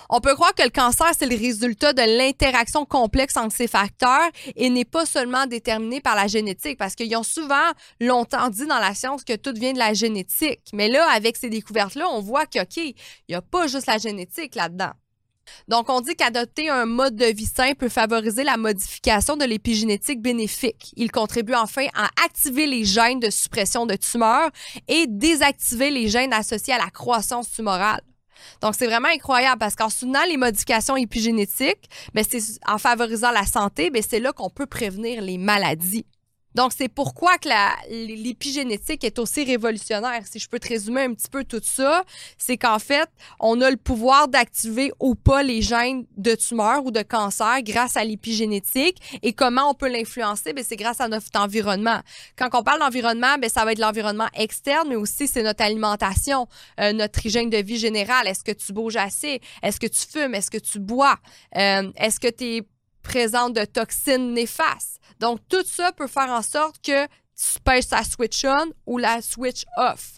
On 0.10 0.22
peut 0.22 0.36
croire 0.36 0.54
que 0.54 0.64
le 0.64 0.70
cancer, 0.70 1.12
c'est 1.18 1.26
le 1.26 1.38
résultat 1.38 1.94
de 1.94 2.02
l'interaction 2.02 2.86
complexe 2.86 3.38
entre 3.38 3.56
ces 3.56 3.68
facteurs 3.68 4.30
et 4.56 4.70
n'est 4.70 4.86
pas 4.86 5.06
seulement 5.06 5.46
déterminé 5.46 6.02
par 6.02 6.16
la 6.16 6.28
génétique, 6.28 6.78
parce 6.78 6.96
qu'ils 6.96 7.16
ont 7.16 7.24
souvent 7.24 7.72
longtemps 8.00 8.50
dit 8.50 8.66
dans 8.66 8.80
la 8.80 8.94
science 8.94 9.24
que 9.24 9.36
tout 9.36 9.54
vient 9.54 9.74
de 9.74 9.80
la 9.80 9.94
génétique. 9.94 10.62
Mais 10.74 10.88
là, 10.88 11.10
avec 11.12 11.38
ces 11.38 11.50
découvertes-là, 11.50 12.08
on 12.10 12.22
voit 12.22 12.46
qu'OK, 12.46 12.78
il 12.78 12.96
n'y 13.30 13.36
a 13.36 13.42
pas 13.42 13.68
juste 13.68 13.88
la 13.88 13.98
génétique 13.98 14.56
là-dedans. 14.56 14.94
Donc, 15.68 15.90
on 15.90 16.02
dit 16.02 16.16
qu'adopter 16.16 16.70
un 16.70 16.86
mode 16.86 17.16
de 17.16 17.26
vie 17.26 17.46
sain 17.46 17.74
peut 17.74 17.90
favoriser 17.90 18.44
la 18.44 18.58
modification 18.58 19.38
de 19.38 19.46
l'épigénétique 19.46 20.22
bénéfique. 20.22 20.94
Il 20.96 21.12
contribue 21.12 21.56
enfin 21.56 21.88
à 21.96 22.10
activer 22.26 22.68
les 22.68 22.84
gènes 22.84 23.20
de 23.20 23.30
suppression 23.30 23.86
de 23.86 23.96
tumeurs 23.96 24.50
et 24.88 25.06
désactiver 25.08 25.90
les 25.90 26.10
gènes 26.10 26.34
associés 26.34 26.74
à 26.74 26.78
la 26.78 26.90
croissance 26.90 27.52
tumorale. 27.52 28.02
Donc, 28.62 28.76
c'est 28.78 28.88
vraiment 28.88 29.10
incroyable 29.10 29.60
parce 29.60 29.76
qu'en 29.76 29.90
soutenant 29.90 30.24
les 30.30 30.38
modifications 30.38 30.98
épigénétiques, 30.98 31.90
ben, 32.14 32.26
c'est 32.28 32.42
en 32.68 32.78
favorisant 32.78 33.32
la 33.32 33.46
santé, 33.46 33.90
ben, 33.90 34.04
c'est 34.08 34.20
là 34.20 34.34
qu'on 34.34 34.50
peut 34.50 34.66
prévenir 34.66 35.22
les 35.22 35.38
maladies. 35.38 36.06
Donc, 36.58 36.74
c'est 36.76 36.88
pourquoi 36.88 37.38
que 37.38 37.50
l'épigénétique 37.88 39.04
est 39.04 39.20
aussi 39.20 39.44
révolutionnaire. 39.44 40.24
Si 40.26 40.40
je 40.40 40.50
peux 40.50 40.58
te 40.58 40.68
résumer 40.68 41.04
un 41.04 41.14
petit 41.14 41.30
peu 41.30 41.44
tout 41.44 41.62
ça, 41.62 42.04
c'est 42.40 42.58
qu'en 42.58 42.80
fait, 42.80 43.08
on 43.40 43.62
a 43.62 43.70
le 43.70 43.78
pouvoir 43.78 44.28
d'activer 44.28 44.92
ou 45.00 45.14
pas 45.14 45.44
les 45.44 45.62
gènes 45.62 46.08
de 46.18 46.34
tumeur 46.34 46.84
ou 46.84 46.90
de 46.90 47.04
cancer 47.04 47.62
grâce 47.62 47.96
à 47.96 48.04
l'épigénétique. 48.04 49.20
Et 49.22 49.34
comment 49.34 49.70
on 49.70 49.76
peut 49.76 49.88
l'influencer? 49.88 50.54
Ben, 50.54 50.66
c'est 50.68 50.78
grâce 50.78 51.00
à 51.00 51.08
notre 51.08 51.28
environnement. 51.36 52.00
Quand 52.36 52.50
on 52.54 52.64
parle 52.64 52.80
d'environnement, 52.80 53.38
ben, 53.40 53.52
ça 53.52 53.64
va 53.64 53.74
être 53.74 53.78
l'environnement 53.78 54.28
externe, 54.34 54.88
mais 54.90 54.96
aussi 54.96 55.28
c'est 55.28 55.44
notre 55.44 55.64
alimentation, 55.64 56.48
euh, 56.80 56.92
notre 56.92 57.24
hygiène 57.24 57.52
de 57.52 57.58
vie 57.58 57.78
générale. 57.78 58.28
Est-ce 58.28 58.44
que 58.44 58.52
tu 58.52 58.74
bouges 58.74 58.96
assez? 58.96 59.42
Est-ce 59.62 59.80
que 59.80 59.86
tu 59.86 60.08
fumes? 60.12 60.34
Est-ce 60.34 60.50
que 60.50 60.58
tu 60.58 60.80
bois? 60.80 61.18
Euh, 61.56 61.92
est-ce 61.98 62.20
que 62.20 62.30
tu 62.30 62.46
es 62.46 62.68
présente 63.04 63.54
de 63.54 63.66
toxines 63.66 64.34
néfastes? 64.34 65.00
Donc, 65.20 65.40
tout 65.50 65.64
ça 65.66 65.92
peut 65.92 66.08
faire 66.08 66.30
en 66.30 66.42
sorte 66.42 66.82
que 66.84 67.06
tu 67.06 67.60
pèses 67.64 67.88
ta 67.88 68.04
switch 68.04 68.46
on 68.46 68.72
ou 68.86 68.98
la 68.98 69.22
switch 69.22 69.64
off. 69.78 70.17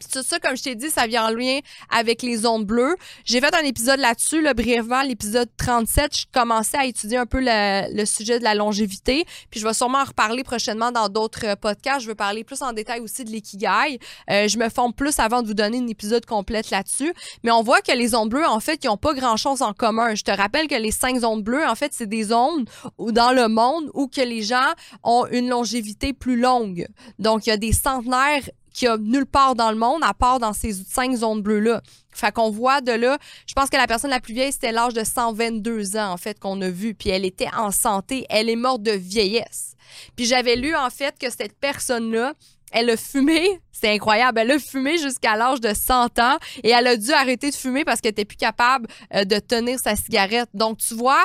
Tout 0.00 0.22
ça, 0.22 0.38
comme 0.38 0.56
je 0.56 0.62
t'ai 0.62 0.74
dit, 0.74 0.88
ça 0.88 1.06
vient 1.06 1.26
en 1.26 1.30
lien 1.30 1.60
avec 1.90 2.22
les 2.22 2.46
ondes 2.46 2.64
bleues. 2.64 2.96
J'ai 3.24 3.40
fait 3.40 3.54
un 3.54 3.64
épisode 3.64 4.00
là-dessus, 4.00 4.40
là, 4.40 4.54
brièvement, 4.54 5.02
l'épisode 5.02 5.50
37. 5.58 6.16
Je 6.16 6.24
commençais 6.32 6.78
à 6.78 6.86
étudier 6.86 7.18
un 7.18 7.26
peu 7.26 7.40
le, 7.42 8.04
sujet 8.06 8.38
de 8.38 8.44
la 8.44 8.54
longévité. 8.54 9.26
Puis 9.50 9.60
je 9.60 9.66
vais 9.66 9.74
sûrement 9.74 9.98
en 9.98 10.04
reparler 10.04 10.44
prochainement 10.44 10.92
dans 10.92 11.10
d'autres 11.10 11.44
euh, 11.46 11.56
podcasts. 11.56 12.00
Je 12.00 12.08
veux 12.08 12.14
parler 12.14 12.42
plus 12.42 12.62
en 12.62 12.72
détail 12.72 13.00
aussi 13.00 13.24
de 13.24 13.30
l'ikigai. 13.30 13.98
Euh, 14.30 14.48
je 14.48 14.56
me 14.56 14.70
forme 14.70 14.94
plus 14.94 15.18
avant 15.18 15.42
de 15.42 15.46
vous 15.46 15.54
donner 15.54 15.78
un 15.78 15.86
épisode 15.86 16.24
complète 16.24 16.70
là-dessus. 16.70 17.12
Mais 17.44 17.50
on 17.50 17.62
voit 17.62 17.82
que 17.82 17.92
les 17.92 18.14
ondes 18.14 18.30
bleues, 18.30 18.46
en 18.46 18.60
fait, 18.60 18.82
ils 18.84 18.86
n'ont 18.86 18.96
pas 18.96 19.12
grand-chose 19.12 19.60
en 19.60 19.74
commun. 19.74 20.14
Je 20.14 20.22
te 20.22 20.30
rappelle 20.30 20.68
que 20.68 20.74
les 20.74 20.90
cinq 20.90 21.22
ondes 21.22 21.44
bleues, 21.44 21.66
en 21.66 21.74
fait, 21.74 21.92
c'est 21.92 22.08
des 22.08 22.32
ondes 22.32 22.68
dans 22.98 23.32
le 23.32 23.48
monde 23.48 23.90
où 23.92 24.08
que 24.08 24.22
les 24.22 24.42
gens 24.42 24.72
ont 25.04 25.26
une 25.30 25.50
longévité 25.50 26.14
plus 26.14 26.40
longue. 26.40 26.86
Donc, 27.18 27.46
il 27.46 27.50
y 27.50 27.52
a 27.52 27.58
des 27.58 27.72
centenaires 27.72 28.48
qu'il 28.72 28.88
n'y 28.88 28.94
a 28.94 28.98
nulle 28.98 29.26
part 29.26 29.54
dans 29.54 29.70
le 29.70 29.76
monde 29.76 30.02
à 30.02 30.14
part 30.14 30.38
dans 30.38 30.52
ces 30.52 30.72
cinq 30.72 31.14
zones 31.16 31.42
bleues-là. 31.42 31.82
Fait 32.14 32.32
qu'on 32.32 32.50
voit 32.50 32.80
de 32.80 32.92
là, 32.92 33.18
je 33.46 33.54
pense 33.54 33.70
que 33.70 33.76
la 33.76 33.86
personne 33.86 34.10
la 34.10 34.20
plus 34.20 34.34
vieille, 34.34 34.52
c'était 34.52 34.72
l'âge 34.72 34.94
de 34.94 35.04
122 35.04 35.96
ans, 35.96 36.12
en 36.12 36.16
fait, 36.16 36.38
qu'on 36.38 36.60
a 36.60 36.68
vu. 36.68 36.94
Puis 36.94 37.08
elle 37.10 37.24
était 37.24 37.48
en 37.56 37.70
santé. 37.70 38.26
Elle 38.28 38.50
est 38.50 38.56
morte 38.56 38.82
de 38.82 38.92
vieillesse. 38.92 39.74
Puis 40.16 40.26
j'avais 40.26 40.56
lu, 40.56 40.74
en 40.76 40.90
fait, 40.90 41.18
que 41.18 41.30
cette 41.30 41.58
personne-là, 41.58 42.34
elle 42.72 42.90
a 42.90 42.96
fumé, 42.96 43.60
c'est 43.72 43.90
incroyable, 43.90 44.40
elle 44.40 44.50
a 44.52 44.58
fumé 44.58 44.98
jusqu'à 44.98 45.36
l'âge 45.36 45.60
de 45.60 45.72
100 45.74 46.18
ans 46.18 46.38
et 46.62 46.70
elle 46.70 46.86
a 46.86 46.96
dû 46.96 47.12
arrêter 47.12 47.50
de 47.50 47.54
fumer 47.54 47.84
parce 47.84 48.00
qu'elle 48.00 48.10
n'était 48.10 48.24
plus 48.24 48.36
capable 48.36 48.88
euh, 49.14 49.24
de 49.24 49.38
tenir 49.38 49.78
sa 49.78 49.94
cigarette. 49.96 50.48
Donc, 50.54 50.78
tu 50.78 50.94
vois, 50.94 51.24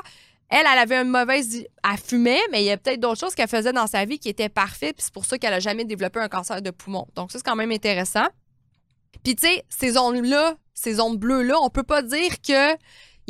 elle, 0.50 0.66
elle 0.72 0.80
avait 0.80 0.96
une 0.98 1.10
mauvaise. 1.10 1.66
Elle 1.84 1.98
fumait, 1.98 2.42
mais 2.52 2.64
il 2.64 2.66
y 2.66 2.72
a 2.72 2.78
peut-être 2.78 3.00
d'autres 3.00 3.20
choses 3.20 3.36
qu'elle 3.36 3.50
faisait 3.50 3.74
dans 3.74 3.88
sa 3.88 4.06
vie 4.06 4.20
qui 4.20 4.30
étaient 4.30 4.50
parfaites, 4.50 4.96
puis 4.96 5.04
c'est 5.04 5.14
pour 5.14 5.26
ça 5.26 5.38
qu'elle 5.38 5.52
n'a 5.52 5.60
jamais 5.60 5.86
développé 5.86 6.20
un 6.20 6.30
cancer 6.30 6.62
de 6.62 6.72
poumon. 6.72 7.08
Donc, 7.16 7.32
ça, 7.32 7.40
c'est 7.40 7.46
quand 7.46 7.56
même 7.56 7.72
intéressant. 7.72 8.28
Puis, 9.24 9.36
tu 9.36 9.48
sais, 9.48 9.66
ces 9.70 9.98
ondes-là, 9.98 10.56
ces 10.74 11.00
ondes 11.00 11.18
bleues-là, 11.18 11.56
on 11.62 11.70
peut 11.70 11.84
pas 11.84 12.02
dire 12.02 12.42
que 12.42 12.78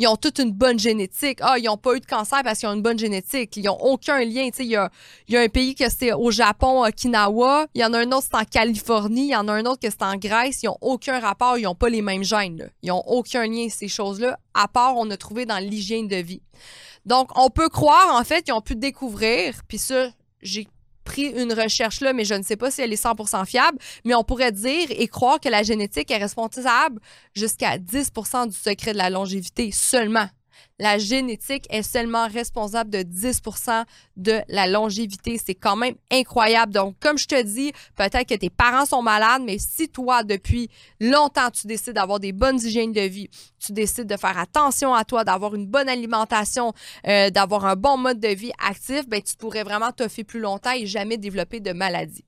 ils 0.00 0.06
ont 0.06 0.16
toute 0.16 0.38
une 0.38 0.52
bonne 0.52 0.78
génétique. 0.78 1.38
Ah, 1.42 1.58
ils 1.58 1.64
n'ont 1.64 1.76
pas 1.76 1.96
eu 1.96 2.00
de 2.00 2.06
cancer 2.06 2.42
parce 2.44 2.60
qu'ils 2.60 2.68
ont 2.68 2.74
une 2.74 2.82
bonne 2.82 2.98
génétique. 2.98 3.56
Ils 3.56 3.64
n'ont 3.64 3.80
aucun 3.80 4.20
lien. 4.20 4.48
Il 4.56 4.66
y 4.66 4.76
a, 4.76 4.90
y 5.28 5.36
a 5.36 5.40
un 5.40 5.48
pays 5.48 5.74
que 5.74 5.90
c'est 5.90 6.12
au 6.12 6.30
Japon, 6.30 6.84
Okinawa. 6.84 7.66
Il 7.74 7.80
y 7.80 7.84
en 7.84 7.92
a 7.92 7.98
un 7.98 8.12
autre, 8.12 8.28
c'est 8.30 8.36
en 8.36 8.44
Californie. 8.44 9.26
Il 9.26 9.32
y 9.32 9.36
en 9.36 9.48
a 9.48 9.52
un 9.54 9.66
autre 9.66 9.80
que 9.80 9.90
c'est 9.90 10.02
en 10.02 10.14
Grèce. 10.14 10.62
Ils 10.62 10.66
n'ont 10.66 10.78
aucun 10.80 11.18
rapport. 11.18 11.58
Ils 11.58 11.64
n'ont 11.64 11.74
pas 11.74 11.88
les 11.88 12.00
mêmes 12.00 12.22
gènes. 12.22 12.70
Ils 12.82 12.90
n'ont 12.90 13.02
aucun 13.06 13.44
lien, 13.48 13.68
ces 13.68 13.88
choses-là, 13.88 14.38
à 14.54 14.68
part 14.68 14.96
on 14.96 15.10
a 15.10 15.16
trouvé 15.16 15.46
dans 15.46 15.58
l'hygiène 15.58 16.06
de 16.06 16.16
vie. 16.16 16.42
Donc, 17.08 17.30
on 17.36 17.48
peut 17.48 17.70
croire, 17.70 18.14
en 18.14 18.22
fait, 18.22 18.42
qu'ils 18.42 18.52
ont 18.52 18.60
pu 18.60 18.76
découvrir, 18.76 19.62
puis 19.66 19.78
ça, 19.78 20.10
j'ai 20.42 20.68
pris 21.04 21.22
une 21.22 21.54
recherche 21.54 22.02
là, 22.02 22.12
mais 22.12 22.26
je 22.26 22.34
ne 22.34 22.42
sais 22.42 22.56
pas 22.56 22.70
si 22.70 22.82
elle 22.82 22.92
est 22.92 23.02
100% 23.02 23.46
fiable, 23.46 23.78
mais 24.04 24.14
on 24.14 24.24
pourrait 24.24 24.52
dire 24.52 24.88
et 24.90 25.08
croire 25.08 25.40
que 25.40 25.48
la 25.48 25.62
génétique 25.62 26.10
est 26.10 26.18
responsable 26.18 27.00
jusqu'à 27.34 27.78
10% 27.78 28.48
du 28.48 28.54
secret 28.54 28.92
de 28.92 28.98
la 28.98 29.08
longévité 29.08 29.70
seulement 29.72 30.28
la 30.78 30.98
génétique 30.98 31.66
est 31.70 31.82
seulement 31.82 32.28
responsable 32.28 32.90
de 32.90 32.98
10% 32.98 33.84
de 34.16 34.40
la 34.48 34.66
longévité. 34.66 35.38
C'est 35.44 35.54
quand 35.54 35.76
même 35.76 35.94
incroyable. 36.10 36.72
Donc, 36.72 36.96
comme 37.00 37.18
je 37.18 37.26
te 37.26 37.42
dis, 37.42 37.72
peut-être 37.96 38.28
que 38.28 38.34
tes 38.34 38.50
parents 38.50 38.86
sont 38.86 39.02
malades, 39.02 39.42
mais 39.44 39.58
si 39.58 39.88
toi, 39.88 40.22
depuis 40.22 40.70
longtemps, 41.00 41.50
tu 41.50 41.66
décides 41.66 41.94
d'avoir 41.94 42.20
des 42.20 42.32
bonnes 42.32 42.60
hygiènes 42.60 42.92
de 42.92 43.00
vie, 43.00 43.28
tu 43.58 43.72
décides 43.72 44.06
de 44.06 44.16
faire 44.16 44.38
attention 44.38 44.94
à 44.94 45.04
toi, 45.04 45.24
d'avoir 45.24 45.54
une 45.54 45.66
bonne 45.66 45.88
alimentation, 45.88 46.72
euh, 47.06 47.30
d'avoir 47.30 47.64
un 47.64 47.76
bon 47.76 47.96
mode 47.96 48.20
de 48.20 48.28
vie 48.28 48.52
actif, 48.64 49.08
ben, 49.08 49.22
tu 49.22 49.36
pourrais 49.36 49.64
vraiment 49.64 49.92
t'offrir 49.92 50.24
plus 50.24 50.40
longtemps 50.40 50.72
et 50.72 50.86
jamais 50.86 51.16
développer 51.16 51.60
de 51.60 51.72
maladie. 51.72 52.27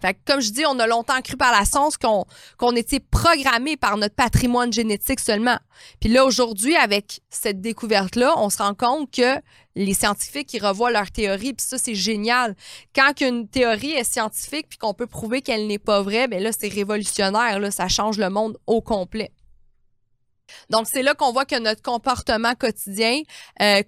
Fait 0.00 0.16
comme 0.26 0.40
je 0.40 0.50
dis, 0.50 0.64
on 0.66 0.78
a 0.78 0.86
longtemps 0.86 1.20
cru 1.22 1.36
par 1.36 1.52
la 1.52 1.64
science 1.64 1.96
qu'on 1.96 2.24
qu'on 2.56 2.74
était 2.76 3.00
programmé 3.00 3.76
par 3.76 3.96
notre 3.96 4.14
patrimoine 4.14 4.72
génétique 4.72 5.20
seulement. 5.20 5.58
Puis 6.00 6.10
là, 6.10 6.24
aujourd'hui, 6.24 6.76
avec 6.76 7.20
cette 7.30 7.60
découverte-là, 7.60 8.34
on 8.38 8.50
se 8.50 8.58
rend 8.58 8.74
compte 8.74 9.10
que 9.10 9.40
les 9.76 9.94
scientifiques, 9.94 10.52
ils 10.52 10.64
revoient 10.64 10.90
leur 10.90 11.10
théorie, 11.10 11.52
puis 11.52 11.64
ça, 11.66 11.78
c'est 11.78 11.94
génial. 11.94 12.56
Quand 12.94 13.20
une 13.20 13.48
théorie 13.48 13.92
est 13.92 14.04
scientifique, 14.04 14.68
puis 14.68 14.78
qu'on 14.78 14.94
peut 14.94 15.06
prouver 15.06 15.42
qu'elle 15.42 15.66
n'est 15.66 15.78
pas 15.78 16.02
vraie, 16.02 16.28
bien 16.28 16.40
là, 16.40 16.50
c'est 16.52 16.68
révolutionnaire, 16.68 17.60
là, 17.60 17.70
ça 17.70 17.88
change 17.88 18.18
le 18.18 18.30
monde 18.30 18.58
au 18.66 18.80
complet. 18.80 19.30
Donc, 20.70 20.86
c'est 20.90 21.02
là 21.02 21.14
qu'on 21.14 21.32
voit 21.32 21.44
que 21.44 21.58
notre 21.58 21.82
comportement 21.82 22.54
quotidien, 22.54 23.22
euh, 23.60 23.82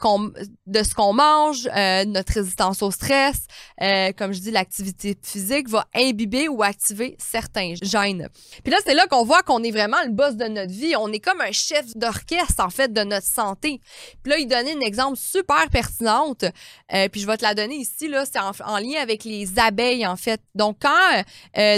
de 0.66 0.83
ce 0.83 0.95
qu'on 0.95 1.12
mange, 1.12 1.69
euh, 1.75 2.04
notre 2.04 2.35
résistance 2.35 2.83
au 2.83 2.90
stress, 2.90 3.47
euh, 3.81 4.12
comme 4.16 4.33
je 4.33 4.40
dis, 4.40 4.50
l'activité 4.50 5.16
physique 5.23 5.69
va 5.69 5.87
imbiber 5.95 6.49
ou 6.49 6.62
activer 6.62 7.16
certains 7.19 7.75
gènes. 7.81 8.28
Puis 8.62 8.73
là, 8.73 8.78
c'est 8.85 8.95
là 8.95 9.07
qu'on 9.07 9.25
voit 9.25 9.42
qu'on 9.42 9.62
est 9.62 9.71
vraiment 9.71 10.02
le 10.04 10.12
boss 10.12 10.37
de 10.37 10.47
notre 10.47 10.73
vie. 10.73 10.95
On 10.97 11.12
est 11.12 11.21
comme 11.21 11.40
un 11.40 11.52
chef 11.52 11.97
d'orchestre, 11.97 12.64
en 12.64 12.71
fait, 12.71 12.92
de 12.92 13.02
notre 13.02 13.26
santé. 13.26 13.81
Puis 14.23 14.31
là, 14.31 14.38
il 14.38 14.47
donnait 14.47 14.75
un 14.75 14.81
exemple 14.81 15.16
super 15.16 15.69
pertinente. 15.71 16.45
puis 16.88 17.21
je 17.21 17.26
vais 17.26 17.37
te 17.37 17.42
la 17.42 17.54
donner 17.54 17.76
ici, 17.76 18.09
là. 18.09 18.25
C'est 18.25 18.38
en, 18.38 18.52
en, 18.66 18.78
lien 18.78 19.00
avec 19.00 19.25
les 19.25 19.59
abeilles, 19.59 20.07
en 20.07 20.16
fait. 20.16 20.40
Donc, 20.54 20.78
quand 20.81 21.25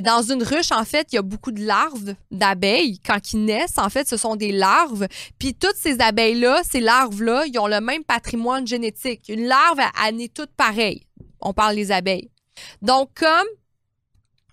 dans 0.03 0.23
une 0.23 0.43
ruche, 0.43 0.73
en 0.73 0.85
fait, 0.85 1.09
il 1.13 1.17
y 1.17 1.19
a 1.19 1.23
beaucoup 1.23 1.53
de 1.53 1.65
larves 1.65 2.15
d'abeilles, 2.31 2.99
quand 3.05 3.33
ils 3.33 3.45
naissent, 3.45 3.79
en 3.79 3.89
fait, 3.89 4.09
ce 4.09 4.17
sont 4.17 4.37
des 4.37 4.53
larves 4.53 4.74
puis 5.39 5.55
toutes 5.55 5.77
ces 5.77 6.01
abeilles-là, 6.01 6.63
ces 6.65 6.81
larves-là, 6.81 7.45
ils 7.47 7.59
ont 7.59 7.67
le 7.67 7.81
même 7.81 8.05
patrimoine 8.05 8.67
génétique. 8.67 9.29
Une 9.29 9.47
larve, 9.47 9.81
elle, 10.07 10.21
est 10.21 10.33
toute 10.33 10.51
pareille. 10.57 11.07
On 11.41 11.53
parle 11.53 11.77
des 11.77 11.93
abeilles. 11.93 12.31
Donc, 12.83 13.11
comme 13.15 13.47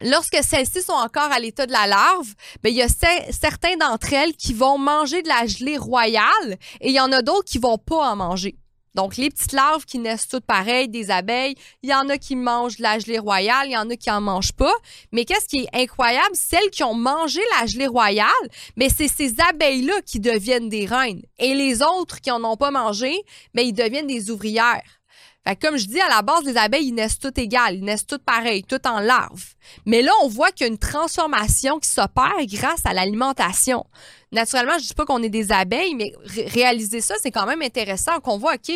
lorsque 0.02 0.38
celles-ci 0.44 0.82
sont 0.82 0.94
encore 0.94 1.32
à 1.32 1.40
l'état 1.40 1.66
de 1.66 1.72
la 1.72 1.88
larve, 1.88 2.34
bien, 2.64 2.72
il 2.72 2.78
y 2.78 2.82
a 2.82 2.88
certains 2.88 3.78
d'entre 3.78 4.14
elles 4.14 4.36
qui 4.36 4.54
vont 4.54 4.78
manger 4.78 5.22
de 5.22 5.28
la 5.28 5.46
gelée 5.46 5.78
royale 5.78 6.58
et 6.80 6.90
il 6.90 6.94
y 6.94 7.00
en 7.00 7.12
a 7.12 7.22
d'autres 7.22 7.46
qui 7.46 7.60
vont 7.60 7.78
pas 7.78 8.12
en 8.12 8.16
manger. 8.16 8.58
Donc, 8.96 9.18
les 9.18 9.30
petites 9.30 9.54
larves 9.54 9.86
qui 9.86 10.00
naissent 10.00 10.28
toutes 10.28 10.46
pareilles, 10.46 10.90
des 10.90 11.12
abeilles, 11.12 11.56
il 11.82 11.90
y 11.90 11.94
en 11.94 12.10
a 12.10 12.18
qui 12.18 12.36
mangent 12.36 12.80
la 12.80 13.00
gelée 13.00 13.20
royale, 13.20 13.68
il 13.68 13.72
y 13.72 13.78
en 13.78 13.90
a 13.90 13.96
qui 13.96 14.12
en 14.12 14.22
mangent 14.22 14.54
pas. 14.54 14.74
Mais 15.12 15.26
qu'est-ce 15.26 15.48
qui 15.48 15.64
est 15.64 15.82
incroyable, 15.84 16.36
celles 16.36 16.70
qui 16.72 16.84
ont 16.84 16.94
mangé 16.94 17.40
la 17.60 17.66
gelée 17.66 17.88
royale, 17.88 18.30
mais 18.76 18.90
c'est 18.90 19.08
ces 19.08 19.36
abeilles-là 19.50 20.02
qui 20.06 20.20
deviennent 20.20 20.70
des 20.70 20.86
reines. 20.86 21.22
Et 21.40 21.56
les 21.56 21.82
autres 21.82 22.20
qui 22.20 22.32
en 22.32 22.44
ont 22.44 22.58
pas 22.58 22.72
mangé, 22.72 23.14
mais 23.54 23.66
ils 23.66 23.74
deviennent 23.74 24.08
des 24.08 24.30
ouvrières. 24.30 25.02
Fait 25.48 25.56
comme 25.56 25.78
je 25.78 25.88
dis, 25.88 26.00
à 26.00 26.08
la 26.08 26.22
base, 26.22 26.44
les 26.44 26.58
abeilles, 26.58 26.88
ils 26.88 26.94
naissent 26.94 27.18
toutes 27.18 27.40
égales, 27.40 27.76
ils 27.76 27.84
naissent 27.84 28.06
toutes 28.06 28.24
pareilles, 28.24 28.64
toutes 28.64 28.86
en 28.86 29.00
larves. 29.00 29.56
Mais 29.86 30.04
là, 30.04 30.12
on 30.24 30.28
voit 30.28 30.52
qu'il 30.52 30.68
y 30.68 30.70
a 30.70 30.72
une 30.72 30.78
transformation 30.78 31.80
qui 31.80 31.90
s'opère 31.90 32.46
grâce 32.46 32.86
à 32.86 32.94
l'alimentation. 32.94 33.86
Naturellement, 34.32 34.78
je 34.80 34.88
dis 34.88 34.94
pas 34.94 35.06
qu'on 35.06 35.22
est 35.24 35.30
des 35.30 35.52
abeilles, 35.52 35.94
mais 35.94 36.14
réaliser 36.48 37.02
ça, 37.02 37.16
c'est 37.22 37.32
quand 37.32 37.46
même 37.46 37.62
intéressant 37.62 38.20
qu'on 38.22 38.38
voit, 38.38 38.54
OK, 38.54 38.72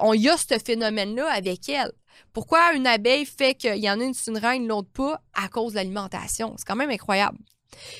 on 0.00 0.14
y 0.14 0.28
a 0.28 0.36
ce 0.36 0.58
phénomène-là 0.58 1.30
avec 1.30 1.68
elle. 1.68 1.92
Pourquoi 2.32 2.72
une 2.74 2.88
abeille 2.88 3.24
fait 3.24 3.54
qu'il 3.54 3.76
y 3.76 3.88
en 3.88 4.00
a 4.00 4.04
une 4.04 4.14
sur 4.14 4.32
une 4.32 4.38
reine, 4.38 4.66
l'autre 4.66 4.90
pas, 4.92 5.22
à 5.32 5.48
cause 5.48 5.72
de 5.72 5.76
l'alimentation? 5.76 6.54
C'est 6.58 6.66
quand 6.66 6.76
même 6.76 6.90
incroyable. 6.90 7.38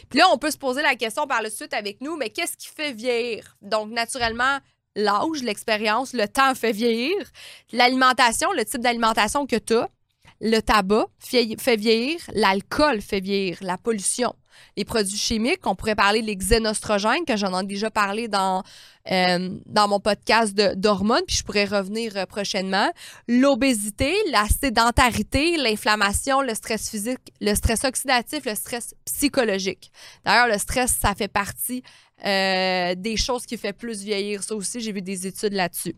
Puis 0.09 0.19
là, 0.19 0.27
on 0.33 0.39
peut 0.39 0.51
se 0.51 0.59
poser 0.59 0.83
la 0.83 0.97
question 0.97 1.29
par 1.29 1.43
le 1.43 1.49
suite 1.49 1.73
avec 1.75 2.01
nous, 2.01 2.17
mais 2.17 2.31
qu'est-ce 2.31 2.57
qui 2.57 2.67
fait 2.67 2.93
vieillir? 2.93 3.57
Donc, 3.63 3.91
naturellement, 3.91 4.59
l'âge, 4.97 5.43
l'expérience, 5.43 6.13
le 6.13 6.27
temps 6.27 6.55
fait 6.57 6.73
vieillir. 6.73 7.15
L'alimentation, 7.73 8.51
le 8.53 8.65
type 8.65 8.81
d'alimentation 8.81 9.47
que 9.47 9.57
tu 9.57 9.75
as, 9.75 9.89
le 10.41 10.61
tabac 10.61 11.07
fait 11.21 11.77
vieillir, 11.77 12.21
l'alcool 12.35 13.01
fait 13.01 13.21
vieillir, 13.21 13.59
la 13.61 13.79
pollution. 13.79 14.35
Les 14.77 14.85
produits 14.85 15.17
chimiques, 15.17 15.67
on 15.67 15.75
pourrait 15.75 15.95
parler 15.95 16.23
des 16.23 16.37
xénostrogènes, 16.37 17.25
que 17.27 17.37
j'en 17.37 17.59
ai 17.61 17.67
déjà 17.67 17.91
parlé 17.91 18.29
dans, 18.29 18.63
euh, 19.11 19.59
dans 19.67 19.89
mon 19.89 20.01
podcast 20.01 20.55
d'hormones, 20.55 21.23
puis 21.27 21.37
je 21.37 21.45
pourrais 21.45 21.65
revenir 21.65 22.17
euh, 22.17 22.27
prochainement. 22.27 22.91
L'obésité, 23.29 24.15
la 24.31 24.47
sédentarité, 24.47 25.57
l'inflammation, 25.57 26.43
le 26.43 26.55
stress 26.55 26.91
physique, 26.91 27.33
le 27.41 27.55
stress 27.55 27.85
oxydatif, 27.85 28.45
le 28.45 28.55
stress 28.55 28.95
psychologique. 29.05 29.91
D'ailleurs, 30.25 30.49
le 30.49 30.59
stress, 30.59 30.97
ça 31.01 31.15
fait 31.15 31.29
partie 31.29 31.83
euh, 32.25 32.95
des 32.97 33.17
choses 33.17 33.47
qui 33.47 33.57
fait 33.57 33.73
plus 33.73 34.03
vieillir. 34.03 34.43
Ça 34.43 34.55
aussi, 34.55 34.81
j'ai 34.81 34.93
vu 34.93 35.03
des 35.03 35.27
études 35.27 35.55
là-dessus. 35.55 35.97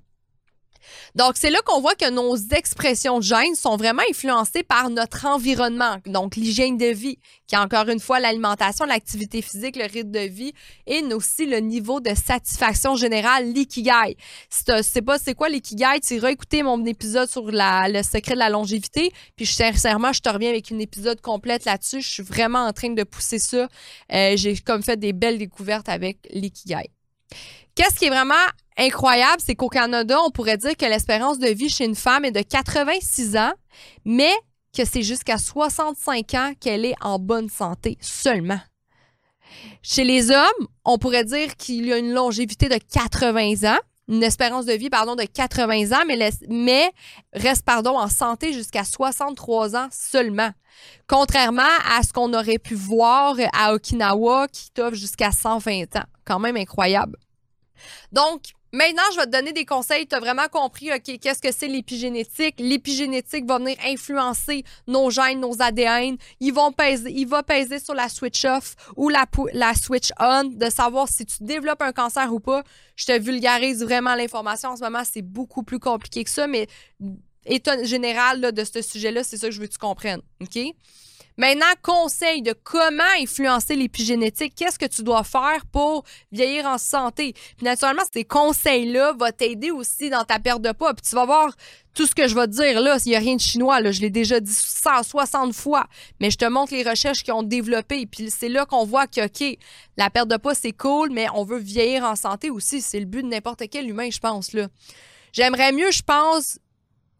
Donc, 1.14 1.34
c'est 1.36 1.50
là 1.50 1.60
qu'on 1.64 1.80
voit 1.80 1.94
que 1.94 2.10
nos 2.10 2.36
expressions 2.36 3.18
de 3.18 3.24
gêne 3.24 3.54
sont 3.54 3.76
vraiment 3.76 4.02
influencées 4.10 4.62
par 4.62 4.90
notre 4.90 5.26
environnement. 5.26 5.96
Donc, 6.06 6.36
l'hygiène 6.36 6.76
de 6.76 6.86
vie, 6.86 7.18
qui 7.46 7.54
est 7.54 7.58
encore 7.58 7.88
une 7.88 8.00
fois 8.00 8.20
l'alimentation, 8.20 8.84
l'activité 8.84 9.42
physique, 9.42 9.76
le 9.76 9.84
rythme 9.84 10.10
de 10.10 10.20
vie 10.20 10.52
et 10.86 11.02
aussi 11.12 11.46
le 11.46 11.58
niveau 11.58 12.00
de 12.00 12.14
satisfaction 12.14 12.96
générale, 12.96 13.52
l'ikigai. 13.52 14.16
Si 14.48 14.64
tu 14.64 14.72
sais 14.82 15.02
pas 15.02 15.18
c'est 15.18 15.34
quoi 15.34 15.48
l'ikigai, 15.48 16.00
tu 16.00 16.14
iras 16.14 16.30
écouter 16.30 16.62
mon 16.62 16.84
épisode 16.84 17.28
sur 17.28 17.44
le 17.50 18.02
secret 18.02 18.34
de 18.34 18.38
la 18.38 18.50
longévité. 18.50 19.12
Puis, 19.36 19.46
sincèrement, 19.46 20.12
je 20.12 20.20
te 20.20 20.28
reviens 20.28 20.50
avec 20.50 20.70
une 20.70 20.80
épisode 20.80 21.20
complète 21.20 21.64
là-dessus. 21.64 22.00
Je 22.00 22.08
suis 22.08 22.22
vraiment 22.22 22.66
en 22.66 22.72
train 22.72 22.90
de 22.90 23.02
pousser 23.02 23.38
ça. 23.38 23.68
Euh, 24.12 24.36
j'ai 24.36 24.56
comme 24.58 24.82
fait 24.82 24.96
des 24.96 25.12
belles 25.12 25.38
découvertes 25.38 25.88
avec 25.88 26.18
l'ikigai. 26.30 26.90
Qu'est-ce 27.74 27.98
qui 27.98 28.06
est 28.06 28.10
vraiment 28.10 28.34
incroyable, 28.78 29.42
c'est 29.44 29.54
qu'au 29.54 29.68
Canada, 29.68 30.18
on 30.24 30.30
pourrait 30.30 30.56
dire 30.56 30.76
que 30.76 30.86
l'espérance 30.86 31.38
de 31.38 31.48
vie 31.48 31.68
chez 31.68 31.84
une 31.84 31.94
femme 31.94 32.24
est 32.24 32.30
de 32.30 32.42
86 32.42 33.36
ans, 33.36 33.52
mais 34.04 34.32
que 34.76 34.84
c'est 34.84 35.02
jusqu'à 35.02 35.38
65 35.38 36.34
ans 36.34 36.52
qu'elle 36.58 36.84
est 36.84 36.94
en 37.02 37.18
bonne 37.18 37.48
santé 37.48 37.98
seulement. 38.00 38.60
Chez 39.82 40.04
les 40.04 40.30
hommes, 40.30 40.68
on 40.84 40.98
pourrait 40.98 41.24
dire 41.24 41.56
qu'il 41.56 41.86
y 41.86 41.92
a 41.92 41.98
une 41.98 42.12
longévité 42.12 42.68
de 42.68 42.78
80 42.92 43.70
ans, 43.70 43.78
une 44.08 44.22
espérance 44.22 44.66
de 44.66 44.72
vie 44.72 44.90
pardon 44.90 45.14
de 45.14 45.24
80 45.24 45.92
ans 45.92 46.04
mais, 46.06 46.92
reste 47.32 47.64
pardon 47.64 47.98
en 47.98 48.08
santé 48.08 48.52
jusqu'à 48.52 48.84
63 48.84 49.76
ans 49.76 49.88
seulement. 49.92 50.50
Contrairement 51.06 51.62
à 51.94 52.02
ce 52.02 52.12
qu'on 52.12 52.32
aurait 52.32 52.58
pu 52.58 52.74
voir 52.74 53.36
à 53.52 53.74
Okinawa 53.74 54.48
qui 54.48 54.70
t'offre 54.70 54.96
jusqu'à 54.96 55.32
120 55.32 55.96
ans, 55.96 56.04
quand 56.24 56.38
même 56.38 56.56
incroyable. 56.56 57.18
Donc, 58.10 58.42
Maintenant, 58.74 59.02
je 59.12 59.18
vais 59.18 59.26
te 59.26 59.30
donner 59.30 59.52
des 59.52 59.66
conseils. 59.66 60.06
Tu 60.06 60.14
as 60.14 60.20
vraiment 60.20 60.48
compris, 60.50 60.90
OK, 60.90 61.18
qu'est-ce 61.20 61.42
que 61.42 61.52
c'est 61.52 61.68
l'épigénétique? 61.68 62.54
L'épigénétique 62.58 63.44
va 63.44 63.58
venir 63.58 63.76
influencer 63.84 64.64
nos 64.86 65.10
gènes, 65.10 65.40
nos 65.40 65.60
ADN. 65.60 66.16
Ils 66.40 66.54
vont 66.54 66.72
peser, 66.72 67.10
il 67.10 67.26
va 67.26 67.42
peser 67.42 67.78
sur 67.78 67.94
la 67.94 68.08
switch 68.08 68.46
off 68.46 68.74
ou 68.96 69.10
la, 69.10 69.26
switch 69.74 70.10
on 70.18 70.44
de 70.44 70.70
savoir 70.70 71.06
si 71.08 71.26
tu 71.26 71.42
développes 71.42 71.82
un 71.82 71.92
cancer 71.92 72.32
ou 72.32 72.40
pas. 72.40 72.64
Je 72.96 73.04
te 73.04 73.18
vulgarise 73.18 73.82
vraiment 73.82 74.14
l'information. 74.14 74.70
En 74.70 74.76
ce 74.76 74.82
moment, 74.82 75.02
c'est 75.04 75.22
beaucoup 75.22 75.64
plus 75.64 75.78
compliqué 75.78 76.24
que 76.24 76.30
ça, 76.30 76.46
mais 76.46 76.66
état 77.44 77.82
général 77.84 78.52
de 78.52 78.64
ce 78.64 78.80
sujet-là, 78.80 79.22
c'est 79.22 79.36
ça 79.36 79.48
que 79.48 79.54
je 79.54 79.60
veux 79.60 79.66
que 79.66 79.72
tu 79.72 79.78
comprennes. 79.78 80.22
OK? 80.40 80.58
Maintenant, 81.36 81.66
conseil 81.82 82.42
de 82.42 82.52
comment 82.52 83.02
influencer 83.20 83.74
l'épigénétique. 83.74 84.54
Qu'est-ce 84.54 84.78
que 84.78 84.86
tu 84.86 85.02
dois 85.02 85.24
faire 85.24 85.64
pour 85.72 86.04
vieillir 86.30 86.66
en 86.66 86.78
santé? 86.78 87.32
Puis 87.56 87.64
naturellement, 87.64 88.02
ces 88.12 88.24
conseils-là 88.24 89.12
vont 89.12 89.30
t'aider 89.36 89.70
aussi 89.70 90.10
dans 90.10 90.24
ta 90.24 90.38
perte 90.38 90.62
de 90.62 90.72
poids. 90.72 90.94
Puis 90.94 91.06
tu 91.08 91.16
vas 91.16 91.24
voir 91.24 91.52
tout 91.94 92.06
ce 92.06 92.14
que 92.14 92.26
je 92.26 92.34
vais 92.34 92.46
te 92.46 92.52
dire 92.52 92.80
là, 92.80 92.96
il 93.04 93.08
n'y 93.08 93.16
a 93.16 93.18
rien 93.18 93.36
de 93.36 93.40
chinois, 93.40 93.90
je 93.90 94.00
l'ai 94.00 94.10
déjà 94.10 94.40
dit 94.40 94.52
160 94.52 95.52
fois, 95.54 95.86
mais 96.20 96.30
je 96.30 96.38
te 96.38 96.44
montre 96.46 96.72
les 96.72 96.82
recherches 96.82 97.22
qui 97.22 97.32
ont 97.32 97.42
développé. 97.42 98.06
Puis 98.06 98.30
c'est 98.30 98.48
là 98.48 98.64
qu'on 98.64 98.84
voit 98.84 99.06
que, 99.06 99.26
OK, 99.26 99.58
la 99.96 100.08
perte 100.10 100.28
de 100.28 100.36
poids, 100.36 100.54
c'est 100.54 100.72
cool, 100.72 101.10
mais 101.10 101.26
on 101.34 101.44
veut 101.44 101.58
vieillir 101.58 102.04
en 102.04 102.16
santé 102.16 102.50
aussi. 102.50 102.80
C'est 102.80 103.00
le 103.00 103.06
but 103.06 103.22
de 103.22 103.28
n'importe 103.28 103.64
quel 103.70 103.88
humain, 103.88 104.08
je 104.10 104.18
pense. 104.18 104.52
là. 104.52 104.68
J'aimerais 105.32 105.72
mieux, 105.72 105.90
je 105.90 106.02
pense, 106.02 106.58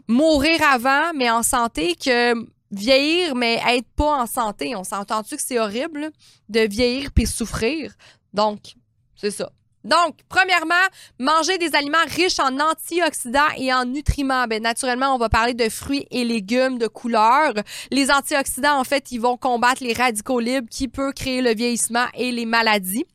mourir 0.09 0.63
avant, 0.63 1.13
mais 1.15 1.31
en 1.31 1.43
santé, 1.43 1.95
que 1.95 2.35
vieillir, 2.73 3.35
mais 3.35 3.61
être 3.69 3.89
pas 3.95 4.23
en 4.23 4.27
santé. 4.27 4.75
On 4.75 4.85
s'entend-tu 4.85 5.37
que 5.37 5.43
c'est 5.43 5.59
horrible 5.59 6.11
de 6.49 6.61
vieillir 6.61 7.13
puis 7.13 7.27
souffrir? 7.27 7.95
Donc, 8.33 8.75
c'est 9.15 9.31
ça. 9.31 9.53
Donc, 9.85 10.17
premièrement, 10.29 10.75
manger 11.19 11.59
des 11.59 11.75
aliments 11.75 11.99
riches 12.07 12.39
en 12.39 12.59
antioxydants 12.61 13.51
et 13.57 13.73
en 13.73 13.85
nutriments. 13.85 14.47
Ben, 14.47 14.63
naturellement, 14.63 15.15
on 15.15 15.19
va 15.19 15.29
parler 15.29 15.55
de 15.55 15.69
fruits 15.69 16.07
et 16.11 16.25
légumes 16.25 16.79
de 16.79 16.87
couleur. 16.87 17.53
Les 17.91 18.11
antioxydants, 18.11 18.79
en 18.79 18.85
fait, 18.85 19.11
ils 19.11 19.21
vont 19.21 19.37
combattre 19.37 19.83
les 19.83 19.93
radicaux 19.93 20.41
libres 20.41 20.69
qui 20.71 20.87
peuvent 20.89 21.15
créer 21.15 21.43
le 21.43 21.55
vieillissement 21.55 22.07
et 22.15 22.31
les 22.31 22.47
maladies. 22.47 23.07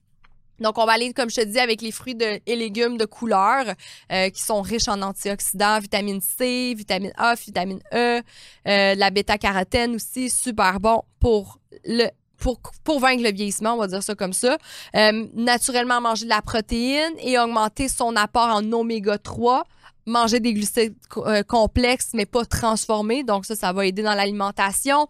Donc, 0.60 0.78
on 0.78 0.86
va 0.86 0.94
aller, 0.94 1.14
comme 1.14 1.30
je 1.30 1.38
te 1.38 1.46
dis, 1.46 1.60
avec 1.60 1.82
les 1.82 1.92
fruits 1.92 2.18
et 2.46 2.56
légumes 2.56 2.98
de 2.98 3.06
couleur 3.06 3.66
euh, 4.12 4.30
qui 4.30 4.42
sont 4.42 4.62
riches 4.62 4.88
en 4.88 5.02
antioxydants, 5.02 5.80
vitamine 5.80 6.22
C, 6.22 6.74
vitamine 6.76 7.14
A, 7.18 7.36
vitamine 7.36 7.80
E, 7.94 8.22
euh, 8.68 8.96
la 8.96 9.10
bêta-carotène 9.10 9.96
aussi, 9.96 10.30
super 10.30 10.80
bon 10.80 11.04
pour 11.20 11.60
le 11.86 12.08
pour, 12.38 12.60
pour 12.84 13.00
vaincre 13.00 13.24
le 13.24 13.32
vieillissement, 13.32 13.74
on 13.74 13.78
va 13.78 13.88
dire 13.88 14.04
ça 14.04 14.14
comme 14.14 14.34
ça. 14.34 14.58
Euh, 14.96 15.26
naturellement, 15.34 16.00
manger 16.02 16.26
de 16.26 16.30
la 16.30 16.44
protéine 16.44 17.14
et 17.20 17.40
augmenter 17.40 17.88
son 17.88 18.16
apport 18.16 18.50
en 18.50 18.72
oméga 18.72 19.18
3 19.18 19.66
manger 20.08 20.40
des 20.40 20.54
glucides 20.54 20.96
euh, 21.18 21.44
complexes 21.44 22.10
mais 22.14 22.26
pas 22.26 22.46
transformés. 22.46 23.24
Donc 23.24 23.46
ça, 23.46 23.56
ça 23.56 23.74
va 23.74 23.86
aider 23.86 24.02
dans 24.02 24.16
l'alimentation. 24.16 25.08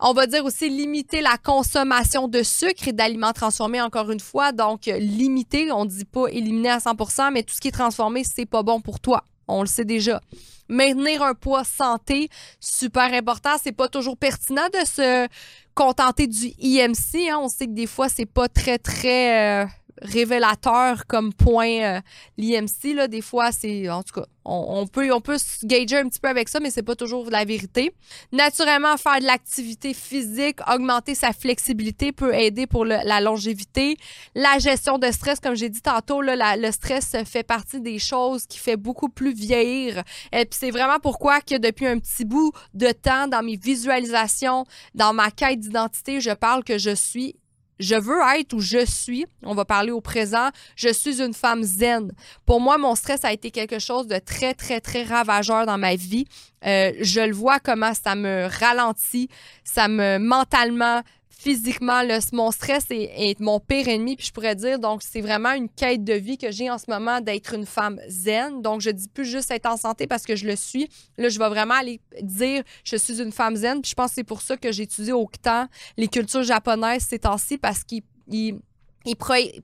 On 0.00 0.12
va 0.12 0.26
dire 0.26 0.44
aussi 0.44 0.70
limiter 0.70 1.20
la 1.20 1.36
consommation 1.36 2.28
de 2.28 2.42
sucre 2.42 2.88
et 2.88 2.92
d'aliments 2.92 3.32
transformés 3.32 3.82
encore 3.82 4.10
une 4.10 4.20
fois. 4.20 4.52
Donc 4.52 4.86
limiter, 4.86 5.70
on 5.72 5.84
dit 5.84 6.04
pas 6.04 6.28
éliminer 6.28 6.70
à 6.70 6.78
100%, 6.78 7.32
mais 7.32 7.42
tout 7.42 7.54
ce 7.54 7.60
qui 7.60 7.68
est 7.68 7.72
transformé, 7.72 8.22
c'est 8.24 8.46
pas 8.46 8.62
bon 8.62 8.80
pour 8.80 9.00
toi. 9.00 9.24
On 9.48 9.60
le 9.60 9.68
sait 9.68 9.84
déjà. 9.84 10.20
Maintenir 10.68 11.22
un 11.22 11.34
poids 11.34 11.62
santé, 11.62 12.28
super 12.58 13.12
important. 13.14 13.50
C'est 13.62 13.72
pas 13.72 13.88
toujours 13.88 14.16
pertinent 14.16 14.68
de 14.72 14.84
se 14.84 15.28
contenter 15.74 16.26
du 16.26 16.52
IMC. 16.58 17.30
Hein. 17.30 17.38
On 17.40 17.48
sait 17.48 17.66
que 17.66 17.72
des 17.72 17.86
fois, 17.86 18.08
c'est 18.08 18.26
pas 18.26 18.48
très, 18.48 18.78
très 18.78 19.62
euh, 19.62 19.66
révélateur 20.02 21.06
comme 21.06 21.32
point 21.32 21.80
euh, 21.80 22.00
l'IMC. 22.36 23.08
Des 23.08 23.22
fois, 23.22 23.52
c'est. 23.52 23.88
En 23.88 24.02
tout 24.02 24.20
cas, 24.20 24.26
on, 24.44 24.86
peut, 24.86 25.12
on 25.12 25.20
peut 25.20 25.38
se 25.38 25.66
gager 25.66 25.98
un 25.98 26.08
petit 26.08 26.20
peu 26.20 26.28
avec 26.28 26.48
ça, 26.48 26.60
mais 26.60 26.70
c'est 26.70 26.82
pas 26.82 26.94
toujours 26.94 27.28
la 27.30 27.44
vérité. 27.44 27.92
Naturellement, 28.32 28.96
faire 28.96 29.20
de 29.20 29.26
l'activité 29.26 29.92
physique, 29.92 30.58
augmenter 30.72 31.14
sa 31.14 31.32
flexibilité 31.32 32.12
peut 32.12 32.34
aider 32.34 32.66
pour 32.66 32.84
la 32.84 33.20
longévité. 33.20 33.96
La 34.34 34.58
gestion 34.58 34.98
de 34.98 35.10
stress, 35.10 35.40
comme 35.40 35.56
j'ai 35.56 35.68
dit 35.68 35.82
tantôt, 35.82 36.20
là, 36.20 36.56
le 36.56 36.70
stress 36.70 37.16
fait 37.24 37.42
partie 37.42 37.80
des 37.80 37.98
choses 37.98 38.46
qui 38.46 38.58
fait 38.58 38.76
beaucoup 38.76 39.08
plus 39.08 39.34
vieillir. 39.34 40.02
Et 40.32 40.44
puis 40.44 40.58
c'est 40.58 40.70
vraiment 40.70 40.98
pourquoi 41.00 41.40
que 41.40 41.56
depuis 41.56 41.86
un 41.86 41.98
petit 41.98 42.24
bout 42.24 42.52
de 42.74 42.92
temps, 42.92 43.26
dans 43.26 43.42
mes 43.42 43.56
visualisations, 43.56 44.64
dans 44.94 45.12
ma 45.12 45.30
quête 45.30 45.60
d'identité, 45.60 46.20
je 46.20 46.30
parle 46.30 46.62
que 46.62 46.78
je 46.78 46.94
suis 46.94 47.36
je 47.78 47.94
veux 47.94 48.20
être 48.38 48.52
où 48.54 48.60
je 48.60 48.84
suis. 48.84 49.26
On 49.42 49.54
va 49.54 49.64
parler 49.64 49.90
au 49.90 50.00
présent. 50.00 50.48
Je 50.76 50.92
suis 50.92 51.22
une 51.22 51.34
femme 51.34 51.62
zen. 51.62 52.12
Pour 52.44 52.60
moi, 52.60 52.78
mon 52.78 52.94
stress 52.94 53.24
a 53.24 53.32
été 53.32 53.50
quelque 53.50 53.78
chose 53.78 54.06
de 54.06 54.18
très, 54.18 54.54
très, 54.54 54.80
très 54.80 55.02
ravageur 55.02 55.66
dans 55.66 55.78
ma 55.78 55.94
vie. 55.96 56.26
Euh, 56.64 56.92
je 57.00 57.20
le 57.20 57.34
vois 57.34 57.60
comment 57.60 57.92
ça 57.94 58.14
me 58.14 58.48
ralentit, 58.60 59.28
ça 59.62 59.88
me 59.88 60.18
mentalement, 60.18 61.02
physiquement, 61.46 62.02
mon 62.32 62.50
stress 62.50 62.86
est, 62.90 63.38
mon 63.38 63.60
pire 63.60 63.86
ennemi, 63.86 64.16
puis 64.16 64.26
je 64.26 64.32
pourrais 64.32 64.56
dire, 64.56 64.80
donc 64.80 65.00
c'est 65.00 65.20
vraiment 65.20 65.52
une 65.52 65.68
quête 65.68 66.02
de 66.02 66.14
vie 66.14 66.38
que 66.38 66.50
j'ai 66.50 66.68
en 66.68 66.76
ce 66.76 66.86
moment 66.88 67.20
d'être 67.20 67.54
une 67.54 67.66
femme 67.66 68.00
zen. 68.08 68.62
Donc 68.62 68.80
je 68.80 68.90
dis 68.90 69.06
plus 69.06 69.24
juste 69.24 69.52
être 69.52 69.66
en 69.66 69.76
santé 69.76 70.08
parce 70.08 70.24
que 70.24 70.34
je 70.34 70.44
le 70.44 70.56
suis. 70.56 70.88
Là, 71.18 71.28
je 71.28 71.38
vais 71.38 71.48
vraiment 71.48 71.74
aller 71.74 72.00
dire, 72.20 72.64
je 72.82 72.96
suis 72.96 73.22
une 73.22 73.30
femme 73.30 73.54
zen, 73.54 73.80
puis 73.80 73.90
je 73.90 73.94
pense 73.94 74.08
que 74.08 74.14
c'est 74.16 74.24
pour 74.24 74.42
ça 74.42 74.56
que 74.56 74.72
j'ai 74.72 74.82
étudié 74.82 75.12
autant 75.12 75.68
les 75.96 76.08
cultures 76.08 76.42
japonaises 76.42 77.06
ces 77.08 77.20
temps-ci 77.20 77.58
parce 77.58 77.84
qu'ils 77.84 78.02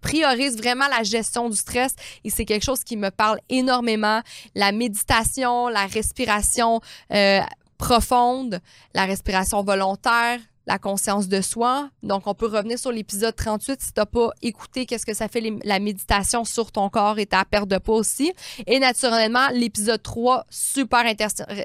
priorisent 0.01 0.57
vraiment 0.57 0.87
la 0.87 1.03
gestion 1.03 1.51
du 1.51 1.57
stress 1.57 1.97
et 2.23 2.31
c'est 2.31 2.45
quelque 2.45 2.65
chose 2.65 2.85
qui 2.85 2.97
me 2.97 3.11
parle 3.11 3.41
énormément. 3.49 4.21
La 4.55 4.71
méditation, 4.71 5.67
la 5.67 5.87
respiration 5.87 6.81
euh, 7.13 7.41
profonde, 7.77 8.61
la 8.95 9.05
respiration 9.05 9.65
volontaire, 9.65 10.39
la 10.67 10.79
conscience 10.79 11.29
de 11.29 11.41
soi. 11.41 11.91
Donc, 12.03 12.27
on 12.27 12.35
peut 12.35 12.47
revenir 12.47 12.79
sur 12.79 12.93
l'épisode 12.93 13.35
38 13.35 13.81
si 13.81 13.87
tu 13.89 13.93
n'as 13.97 14.07
pas 14.07 14.31
écouté 14.43 14.87
qu'est-ce 14.87 15.07
que 15.07 15.15
ça 15.15 15.29
fait 15.29 15.43
la 15.65 15.79
méditation 15.79 16.45
sur 16.45 16.73
ton 16.73 16.89
corps 16.89 17.19
et 17.19 17.27
ta 17.27 17.45
perte 17.45 17.69
de 17.69 17.79
poids 17.79 17.97
aussi. 17.97 18.33
Et 18.67 18.79
naturellement, 18.79 19.49
l'épisode 19.53 20.03
3, 20.03 20.47
super 20.51 21.05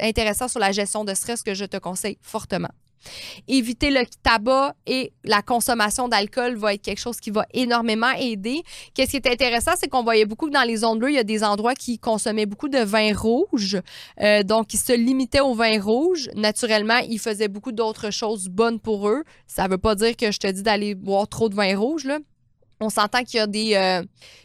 intéressant 0.01 0.47
sur 0.47 0.59
la 0.59 0.71
gestion 0.71 1.03
de 1.03 1.13
stress 1.13 1.43
que 1.43 1.53
je 1.53 1.65
te 1.65 1.77
conseille 1.77 2.17
fortement. 2.21 2.69
Éviter 3.47 3.91
le 3.91 4.01
tabac 4.23 4.75
et 4.85 5.11
la 5.23 5.41
consommation 5.41 6.07
d'alcool 6.07 6.55
va 6.55 6.73
être 6.73 6.81
quelque 6.81 6.99
chose 6.99 7.19
qui 7.19 7.31
va 7.31 7.45
énormément 7.53 8.11
aider. 8.11 8.63
Qu'est-ce 8.93 9.11
qui 9.11 9.17
est 9.17 9.27
intéressant, 9.27 9.71
c'est 9.77 9.87
qu'on 9.87 10.03
voyait 10.03 10.25
beaucoup 10.25 10.47
que 10.47 10.53
dans 10.53 10.63
les 10.63 10.77
zones 10.77 10.99
bleues, 10.99 11.11
il 11.11 11.15
y 11.15 11.19
a 11.19 11.23
des 11.23 11.43
endroits 11.43 11.75
qui 11.75 11.99
consommaient 11.99 12.45
beaucoup 12.45 12.69
de 12.69 12.79
vin 12.79 13.13
rouge. 13.15 13.77
Euh, 14.21 14.43
donc, 14.43 14.73
ils 14.73 14.79
se 14.79 14.93
limitaient 14.93 15.39
au 15.39 15.53
vin 15.53 15.81
rouge. 15.81 16.29
Naturellement, 16.35 16.97
ils 16.97 17.19
faisaient 17.19 17.47
beaucoup 17.47 17.71
d'autres 17.71 18.11
choses 18.11 18.49
bonnes 18.49 18.79
pour 18.79 19.09
eux. 19.09 19.23
Ça 19.47 19.65
ne 19.65 19.69
veut 19.69 19.77
pas 19.77 19.95
dire 19.95 20.15
que 20.15 20.31
je 20.31 20.39
te 20.39 20.47
dis 20.47 20.63
d'aller 20.63 20.95
boire 20.95 21.27
trop 21.27 21.49
de 21.49 21.55
vin 21.55 21.77
rouge, 21.77 22.05
là. 22.05 22.19
On 22.79 22.89
s'entend 22.89 23.23
qu'il 23.23 23.37
y, 23.37 23.41
a 23.41 23.47
des, 23.47 23.73
euh, 23.75 24.03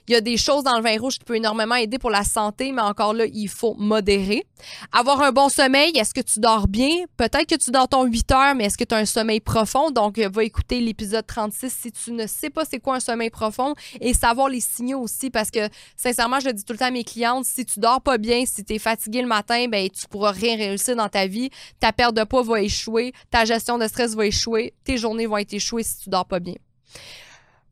y 0.09 0.15
a 0.15 0.21
des 0.21 0.37
choses 0.37 0.65
dans 0.65 0.77
le 0.77 0.83
vin 0.83 0.99
rouge 0.99 1.19
qui 1.19 1.25
peuvent 1.25 1.37
énormément 1.37 1.75
aider 1.75 1.99
pour 1.99 2.11
la 2.11 2.25
santé, 2.25 2.73
mais 2.73 2.81
encore 2.81 3.13
là, 3.13 3.27
il 3.27 3.49
faut 3.49 3.75
modérer. 3.75 4.45
Avoir 4.91 5.21
un 5.21 5.33
bon 5.33 5.49
sommeil, 5.49 5.97
est-ce 5.99 6.15
que 6.15 6.21
tu 6.21 6.41
dors 6.41 6.67
bien? 6.67 7.05
Peut-être 7.17 7.47
que 7.47 7.57
tu 7.57 7.71
dors 7.71 7.89
ton 7.89 8.05
8 8.05 8.33
heures, 8.33 8.55
mais 8.55 8.65
est-ce 8.65 8.79
que 8.79 8.85
tu 8.85 8.95
as 8.95 8.99
un 8.99 9.05
sommeil 9.05 9.41
profond? 9.41 9.91
Donc, 9.91 10.19
euh, 10.19 10.31
va 10.33 10.45
écouter 10.45 10.81
l'épisode 10.81 11.27
36 11.27 11.71
si 11.71 11.93
tu 11.93 12.13
ne 12.13 12.27
sais 12.27 12.49
pas 12.49 12.65
c'est 12.65 12.81
quoi 12.81 12.97
un 12.97 13.01
sommeil 13.01 13.31
profond 13.31 13.75
et 14.01 14.15
savoir 14.15 14.49
les 14.49 14.61
signaux 14.61 15.01
aussi 15.01 15.31
parce 15.31 15.51
que, 15.51 15.69
sincèrement, 15.97 16.41
je 16.41 16.47
le 16.47 16.53
dis 16.55 16.65
tout 16.65 16.73
le 16.73 16.79
temps 16.79 16.87
à 16.87 16.91
mes 16.91 17.05
clientes, 17.05 17.45
si 17.45 17.67
tu 17.67 17.81
dors 17.81 18.01
pas 18.01 18.17
bien, 18.17 18.45
si 18.47 18.65
tu 18.65 18.75
es 18.75 18.79
fatigué 18.79 19.21
le 19.21 19.29
matin, 19.29 19.67
ben 19.69 19.89
tu 19.91 20.09
pourras 20.09 20.33
rien 20.33 20.57
réussir 20.57 20.97
dans 20.97 21.09
ta 21.09 21.27
vie. 21.27 21.51
Ta 21.81 21.93
perte 21.93 22.15
de 22.15 22.25
poids 22.25 22.43
va 22.43 22.63
échouer, 22.63 23.13
ta 23.31 23.45
gestion 23.45 23.79
de 23.79 23.87
stress 23.87 24.15
va 24.15 24.27
échouer, 24.27 24.75
tes 24.85 24.97
journées 24.97 25.27
vont 25.27 25.37
être 25.37 25.53
échouées 25.53 25.83
si 25.83 25.99
tu 25.99 26.11
dors 26.11 26.27
pas 26.27 26.41
bien. 26.41 26.55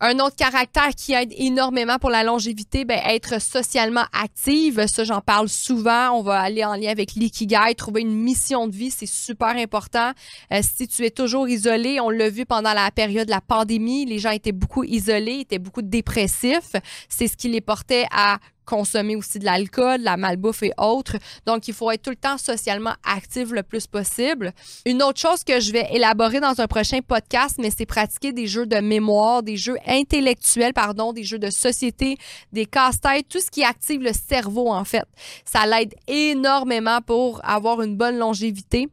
Un 0.02 0.18
autre 0.18 0.36
caractère 0.36 0.94
qui 0.96 1.12
aide 1.12 1.30
énormément 1.36 1.98
pour 1.98 2.08
la 2.08 2.24
longévité, 2.24 2.86
ben, 2.86 2.98
être 3.04 3.40
socialement 3.40 4.04
active. 4.14 4.86
Ça, 4.86 5.04
j'en 5.04 5.20
parle 5.20 5.50
souvent. 5.50 6.12
On 6.12 6.22
va 6.22 6.40
aller 6.40 6.64
en 6.64 6.74
lien 6.74 6.90
avec 6.90 7.12
l'ikigai, 7.12 7.74
trouver 7.76 8.00
une 8.00 8.14
mission 8.14 8.66
de 8.66 8.74
vie, 8.74 8.90
c'est 8.90 9.04
super 9.04 9.48
important. 9.48 10.12
Euh, 10.52 10.60
si 10.62 10.88
tu 10.88 11.04
es 11.04 11.10
toujours 11.10 11.48
isolé, 11.48 12.00
on 12.00 12.08
l'a 12.08 12.30
vu 12.30 12.46
pendant 12.46 12.72
la 12.72 12.90
période 12.90 13.26
de 13.26 13.30
la 13.30 13.42
pandémie, 13.42 14.06
les 14.06 14.18
gens 14.18 14.30
étaient 14.30 14.52
beaucoup 14.52 14.84
isolés, 14.84 15.40
étaient 15.40 15.58
beaucoup 15.58 15.82
dépressifs. 15.82 16.76
C'est 17.10 17.28
ce 17.28 17.36
qui 17.36 17.48
les 17.50 17.60
portait 17.60 18.06
à 18.10 18.38
consommer 18.70 19.16
aussi 19.16 19.40
de 19.40 19.44
l'alcool, 19.44 20.00
la 20.02 20.16
malbouffe 20.16 20.62
et 20.62 20.72
autres. 20.78 21.16
Donc, 21.44 21.66
il 21.66 21.74
faut 21.74 21.90
être 21.90 22.02
tout 22.02 22.10
le 22.10 22.16
temps 22.16 22.38
socialement 22.38 22.94
actif 23.04 23.50
le 23.50 23.64
plus 23.64 23.88
possible. 23.88 24.52
Une 24.86 25.02
autre 25.02 25.18
chose 25.18 25.42
que 25.42 25.58
je 25.58 25.72
vais 25.72 25.88
élaborer 25.92 26.38
dans 26.38 26.60
un 26.60 26.68
prochain 26.68 27.00
podcast, 27.00 27.56
mais 27.58 27.70
c'est 27.76 27.86
pratiquer 27.86 28.32
des 28.32 28.46
jeux 28.46 28.66
de 28.66 28.76
mémoire, 28.76 29.42
des 29.42 29.56
jeux 29.56 29.78
intellectuels, 29.86 30.72
pardon, 30.72 31.12
des 31.12 31.24
jeux 31.24 31.40
de 31.40 31.50
société, 31.50 32.16
des 32.52 32.66
casse-têtes, 32.66 33.28
tout 33.28 33.40
ce 33.40 33.50
qui 33.50 33.64
active 33.64 34.02
le 34.02 34.12
cerveau, 34.12 34.70
en 34.70 34.84
fait. 34.84 35.06
Ça 35.44 35.66
l'aide 35.66 35.94
énormément 36.06 37.00
pour 37.00 37.40
avoir 37.44 37.82
une 37.82 37.96
bonne 37.96 38.18
longévité 38.18 38.88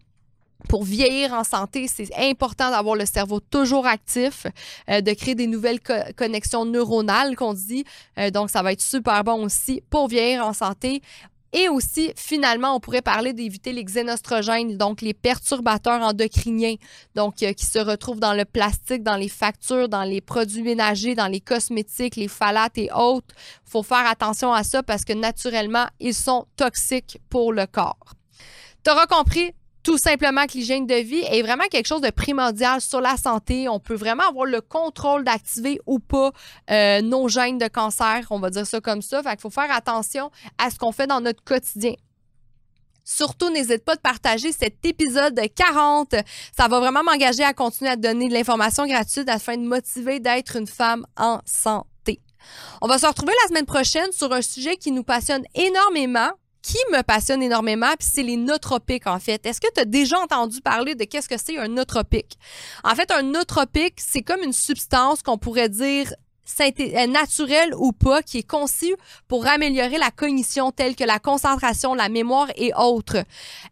pour 0.70 0.84
vieillir 0.84 1.34
en 1.34 1.44
santé, 1.44 1.88
c'est 1.88 2.10
important 2.18 2.72
d'avoir 2.72 2.96
le 2.96 3.06
cerveau 3.06 3.40
toujours 3.40 3.86
actif, 3.86 4.48
euh, 4.90 5.02
de 5.02 5.14
créer 5.14 5.36
des 5.36 5.48
nouvelles 5.48 5.80
connexions 6.16 6.66
neuronales 6.66 7.36
qu'on 7.36 7.54
dit. 7.54 7.86
Euh, 8.18 8.32
donc, 8.32 8.50
ça 8.50 8.62
va 8.62 8.74
être 8.74 8.82
super 8.82 9.24
bon 9.24 9.46
aussi 9.46 9.82
pour 9.90 10.08
vieillir 10.08 10.46
en 10.46 10.54
santé. 10.54 11.02
Et 11.54 11.70
aussi, 11.70 12.12
finalement, 12.18 12.76
on 12.76 12.80
pourrait 12.82 13.02
parler 13.02 13.32
d'éviter 13.32 13.72
les 13.72 13.86
xénostrogènes, 13.86 14.78
donc 14.78 15.02
les 15.02 15.14
perturbateurs 15.14 16.02
endocriniens, 16.02 16.76
donc 17.16 17.42
euh, 17.42 17.54
qui 17.54 17.66
se 17.66 17.80
retrouvent 17.80 18.20
dans 18.20 18.34
le 18.34 18.44
plastique, 18.44 19.02
dans 19.02 19.16
les 19.16 19.30
factures, 19.30 19.88
dans 19.88 20.04
les 20.04 20.20
produits 20.20 20.62
ménagers, 20.62 21.16
dans 21.16 21.28
les 21.28 21.40
cosmétiques, 21.40 22.18
les 22.18 22.28
phalates 22.28 22.78
et 22.78 22.92
autres. 22.92 23.34
Il 23.66 23.72
faut 23.72 23.84
faire 23.84 24.06
attention 24.08 24.52
à 24.52 24.64
ça 24.64 24.84
parce 24.84 25.06
que 25.06 25.14
naturellement, 25.14 25.88
ils 26.02 26.14
sont 26.14 26.46
toxiques 26.58 27.20
pour 27.30 27.54
le 27.54 27.66
corps. 27.66 28.14
Tu 28.84 28.92
auras 28.92 29.08
compris, 29.08 29.54
tout 29.88 29.98
simplement 29.98 30.46
que 30.48 30.58
l'hygiène 30.58 30.86
de 30.86 30.96
vie 30.96 31.24
est 31.32 31.42
vraiment 31.42 31.64
quelque 31.72 31.88
chose 31.88 32.02
de 32.02 32.10
primordial 32.10 32.82
sur 32.82 33.00
la 33.00 33.16
santé. 33.16 33.70
On 33.70 33.80
peut 33.80 33.96
vraiment 33.96 34.28
avoir 34.28 34.46
le 34.46 34.60
contrôle 34.60 35.24
d'activer 35.24 35.80
ou 35.86 36.00
pas 36.00 36.34
euh, 36.70 37.02
nos 37.02 37.30
gènes 37.30 37.58
de 37.58 37.70
cancer, 37.70 38.28
on 38.30 38.40
va 38.40 38.50
dire 38.50 38.68
ça 38.68 38.82
comme 38.82 39.02
ça. 39.02 39.24
Fait 39.24 39.30
qu'il 39.30 39.40
faut 39.40 39.50
faire 39.50 39.72
attention 39.72 40.30
à 40.58 40.72
ce 40.72 40.78
qu'on 40.78 40.92
fait 40.92 41.08
dans 41.08 41.22
notre 41.22 41.42
quotidien. 41.42 41.94
Surtout, 43.06 43.50
n'hésite 43.50 43.86
pas 43.86 43.96
de 43.96 44.02
partager 44.02 44.52
cet 44.52 44.86
épisode 44.86 45.40
40. 45.56 46.16
Ça 46.58 46.68
va 46.68 46.82
vraiment 46.82 47.04
m'engager 47.06 47.46
à 47.46 47.54
continuer 47.54 47.92
à 47.92 47.96
donner 47.96 48.28
de 48.28 48.34
l'information 48.34 48.86
gratuite 48.88 49.30
afin 49.30 49.56
de 49.56 49.64
motiver 49.66 50.20
d'être 50.20 50.58
une 50.58 50.68
femme 50.68 51.06
en 51.16 51.40
santé. 51.46 52.20
On 52.82 52.90
va 52.90 52.98
se 52.98 53.06
retrouver 53.06 53.32
la 53.44 53.48
semaine 53.48 53.66
prochaine 53.66 54.12
sur 54.12 54.34
un 54.34 54.42
sujet 54.42 54.76
qui 54.76 54.92
nous 54.92 55.04
passionne 55.04 55.46
énormément, 55.56 56.32
qui 56.68 56.78
me 56.92 57.02
passionne 57.02 57.42
énormément, 57.42 57.94
puis 57.98 58.10
c'est 58.14 58.24
les 58.24 58.36
nootropiques, 58.36 59.08
en 59.08 59.20
fait. 59.20 59.46
Est-ce 59.46 59.62
que 59.62 59.72
tu 59.74 59.80
as 59.80 59.86
déjà 59.86 60.20
entendu 60.20 60.60
parler 60.60 60.96
de 60.96 61.06
qu'est-ce 61.06 61.30
que 61.30 61.38
c'est 61.38 61.58
un 61.58 61.70
nootropique? 61.70 62.38
En 62.84 62.94
fait, 62.94 63.10
un 63.10 63.24
nootropique, 63.24 63.94
c'est 63.98 64.22
comme 64.22 64.44
une 64.44 64.52
substance 64.52 65.24
qu'on 65.24 65.38
pourrait 65.38 65.70
dire 65.70 66.14
naturel 67.08 67.74
ou 67.78 67.92
pas, 67.92 68.22
qui 68.22 68.40
est 68.40 68.48
conçu 68.48 68.96
pour 69.28 69.48
améliorer 69.48 69.98
la 69.98 70.12
cognition 70.12 70.72
telle 70.72 70.96
que 70.96 71.04
la 71.04 71.20
concentration, 71.20 71.94
la 71.94 72.10
mémoire 72.10 72.48
et 72.56 72.72
autres. 72.78 73.18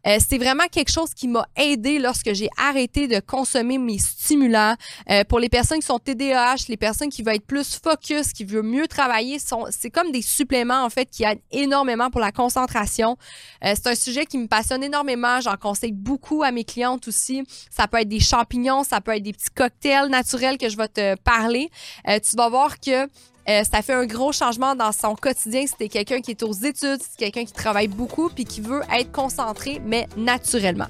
Euh, 0.07 0.17
c'est 0.25 0.38
vraiment 0.38 0.65
quelque 0.71 0.91
chose 0.91 1.13
qui 1.13 1.27
m'a 1.27 1.47
aidé 1.55 1.99
lorsque 1.99 2.33
j'ai 2.33 2.49
arrêté 2.57 3.07
de 3.07 3.19
consommer 3.19 3.77
mes 3.77 3.97
stimulants. 3.97 4.75
Euh, 5.09 5.23
pour 5.23 5.39
les 5.39 5.49
personnes 5.49 5.79
qui 5.79 5.85
sont 5.85 5.99
TDAH, 5.99 6.65
les 6.69 6.77
personnes 6.77 7.09
qui 7.09 7.23
veulent 7.23 7.35
être 7.35 7.45
plus 7.45 7.79
focus, 7.81 8.33
qui 8.33 8.43
veulent 8.43 8.63
mieux 8.63 8.88
travailler, 8.88 9.38
c'est 9.69 9.89
comme 9.89 10.11
des 10.11 10.21
suppléments 10.21 10.83
en 10.83 10.89
fait 10.89 11.05
qui 11.05 11.23
aident 11.23 11.41
énormément 11.51 12.09
pour 12.09 12.21
la 12.21 12.31
concentration. 12.31 13.17
c'est 13.61 13.88
un 13.88 13.95
sujet 13.95 14.25
qui 14.25 14.38
me 14.38 14.47
passionne 14.47 14.83
énormément. 14.83 15.39
J'en 15.41 15.55
conseille 15.55 15.91
beaucoup 15.91 16.43
à 16.43 16.51
mes 16.51 16.63
clientes 16.63 17.07
aussi. 17.07 17.43
Ça 17.69 17.88
peut 17.88 17.97
être 17.97 18.09
des 18.09 18.19
champignons, 18.19 18.83
ça 18.83 19.01
peut 19.01 19.15
être 19.15 19.23
des 19.23 19.33
petits 19.33 19.51
cocktails 19.55 20.09
naturels 20.09 20.57
que 20.57 20.69
je 20.69 20.77
vais 20.77 20.88
te 20.88 21.15
parler. 21.15 21.69
tu 22.05 22.35
vas 22.35 22.49
que 22.80 23.04
euh, 23.47 23.63
ça 23.63 23.82
fait 23.82 23.93
un 23.93 24.06
gros 24.06 24.32
changement 24.32 24.75
dans 24.75 24.91
son 24.91 25.15
quotidien 25.15 25.65
si 25.67 25.89
quelqu'un 25.89 26.21
qui 26.21 26.32
est 26.32 26.43
aux 26.43 26.54
études, 26.54 27.01
si 27.01 27.17
t'es 27.17 27.32
quelqu'un 27.32 27.45
qui 27.45 27.54
travaille 27.54 27.88
beaucoup 27.88 28.30
puis 28.30 28.45
qui 28.45 28.62
veut 28.62 28.82
être 28.91 29.12
concentré, 29.12 29.82
mais 29.86 30.08
naturellement. 30.17 30.88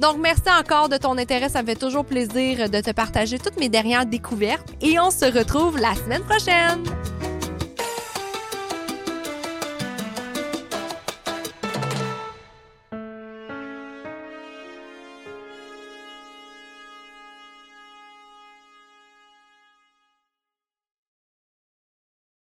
Donc, 0.00 0.16
merci 0.18 0.42
encore 0.58 0.88
de 0.88 0.96
ton 0.96 1.18
intérêt. 1.18 1.50
Ça 1.50 1.62
me 1.62 1.66
fait 1.66 1.76
toujours 1.76 2.04
plaisir 2.04 2.70
de 2.70 2.80
te 2.80 2.90
partager 2.90 3.38
toutes 3.38 3.58
mes 3.58 3.68
dernières 3.68 4.06
découvertes 4.06 4.68
et 4.80 4.98
on 4.98 5.10
se 5.10 5.26
retrouve 5.26 5.78
la 5.78 5.94
semaine 5.94 6.22
prochaine. 6.22 6.82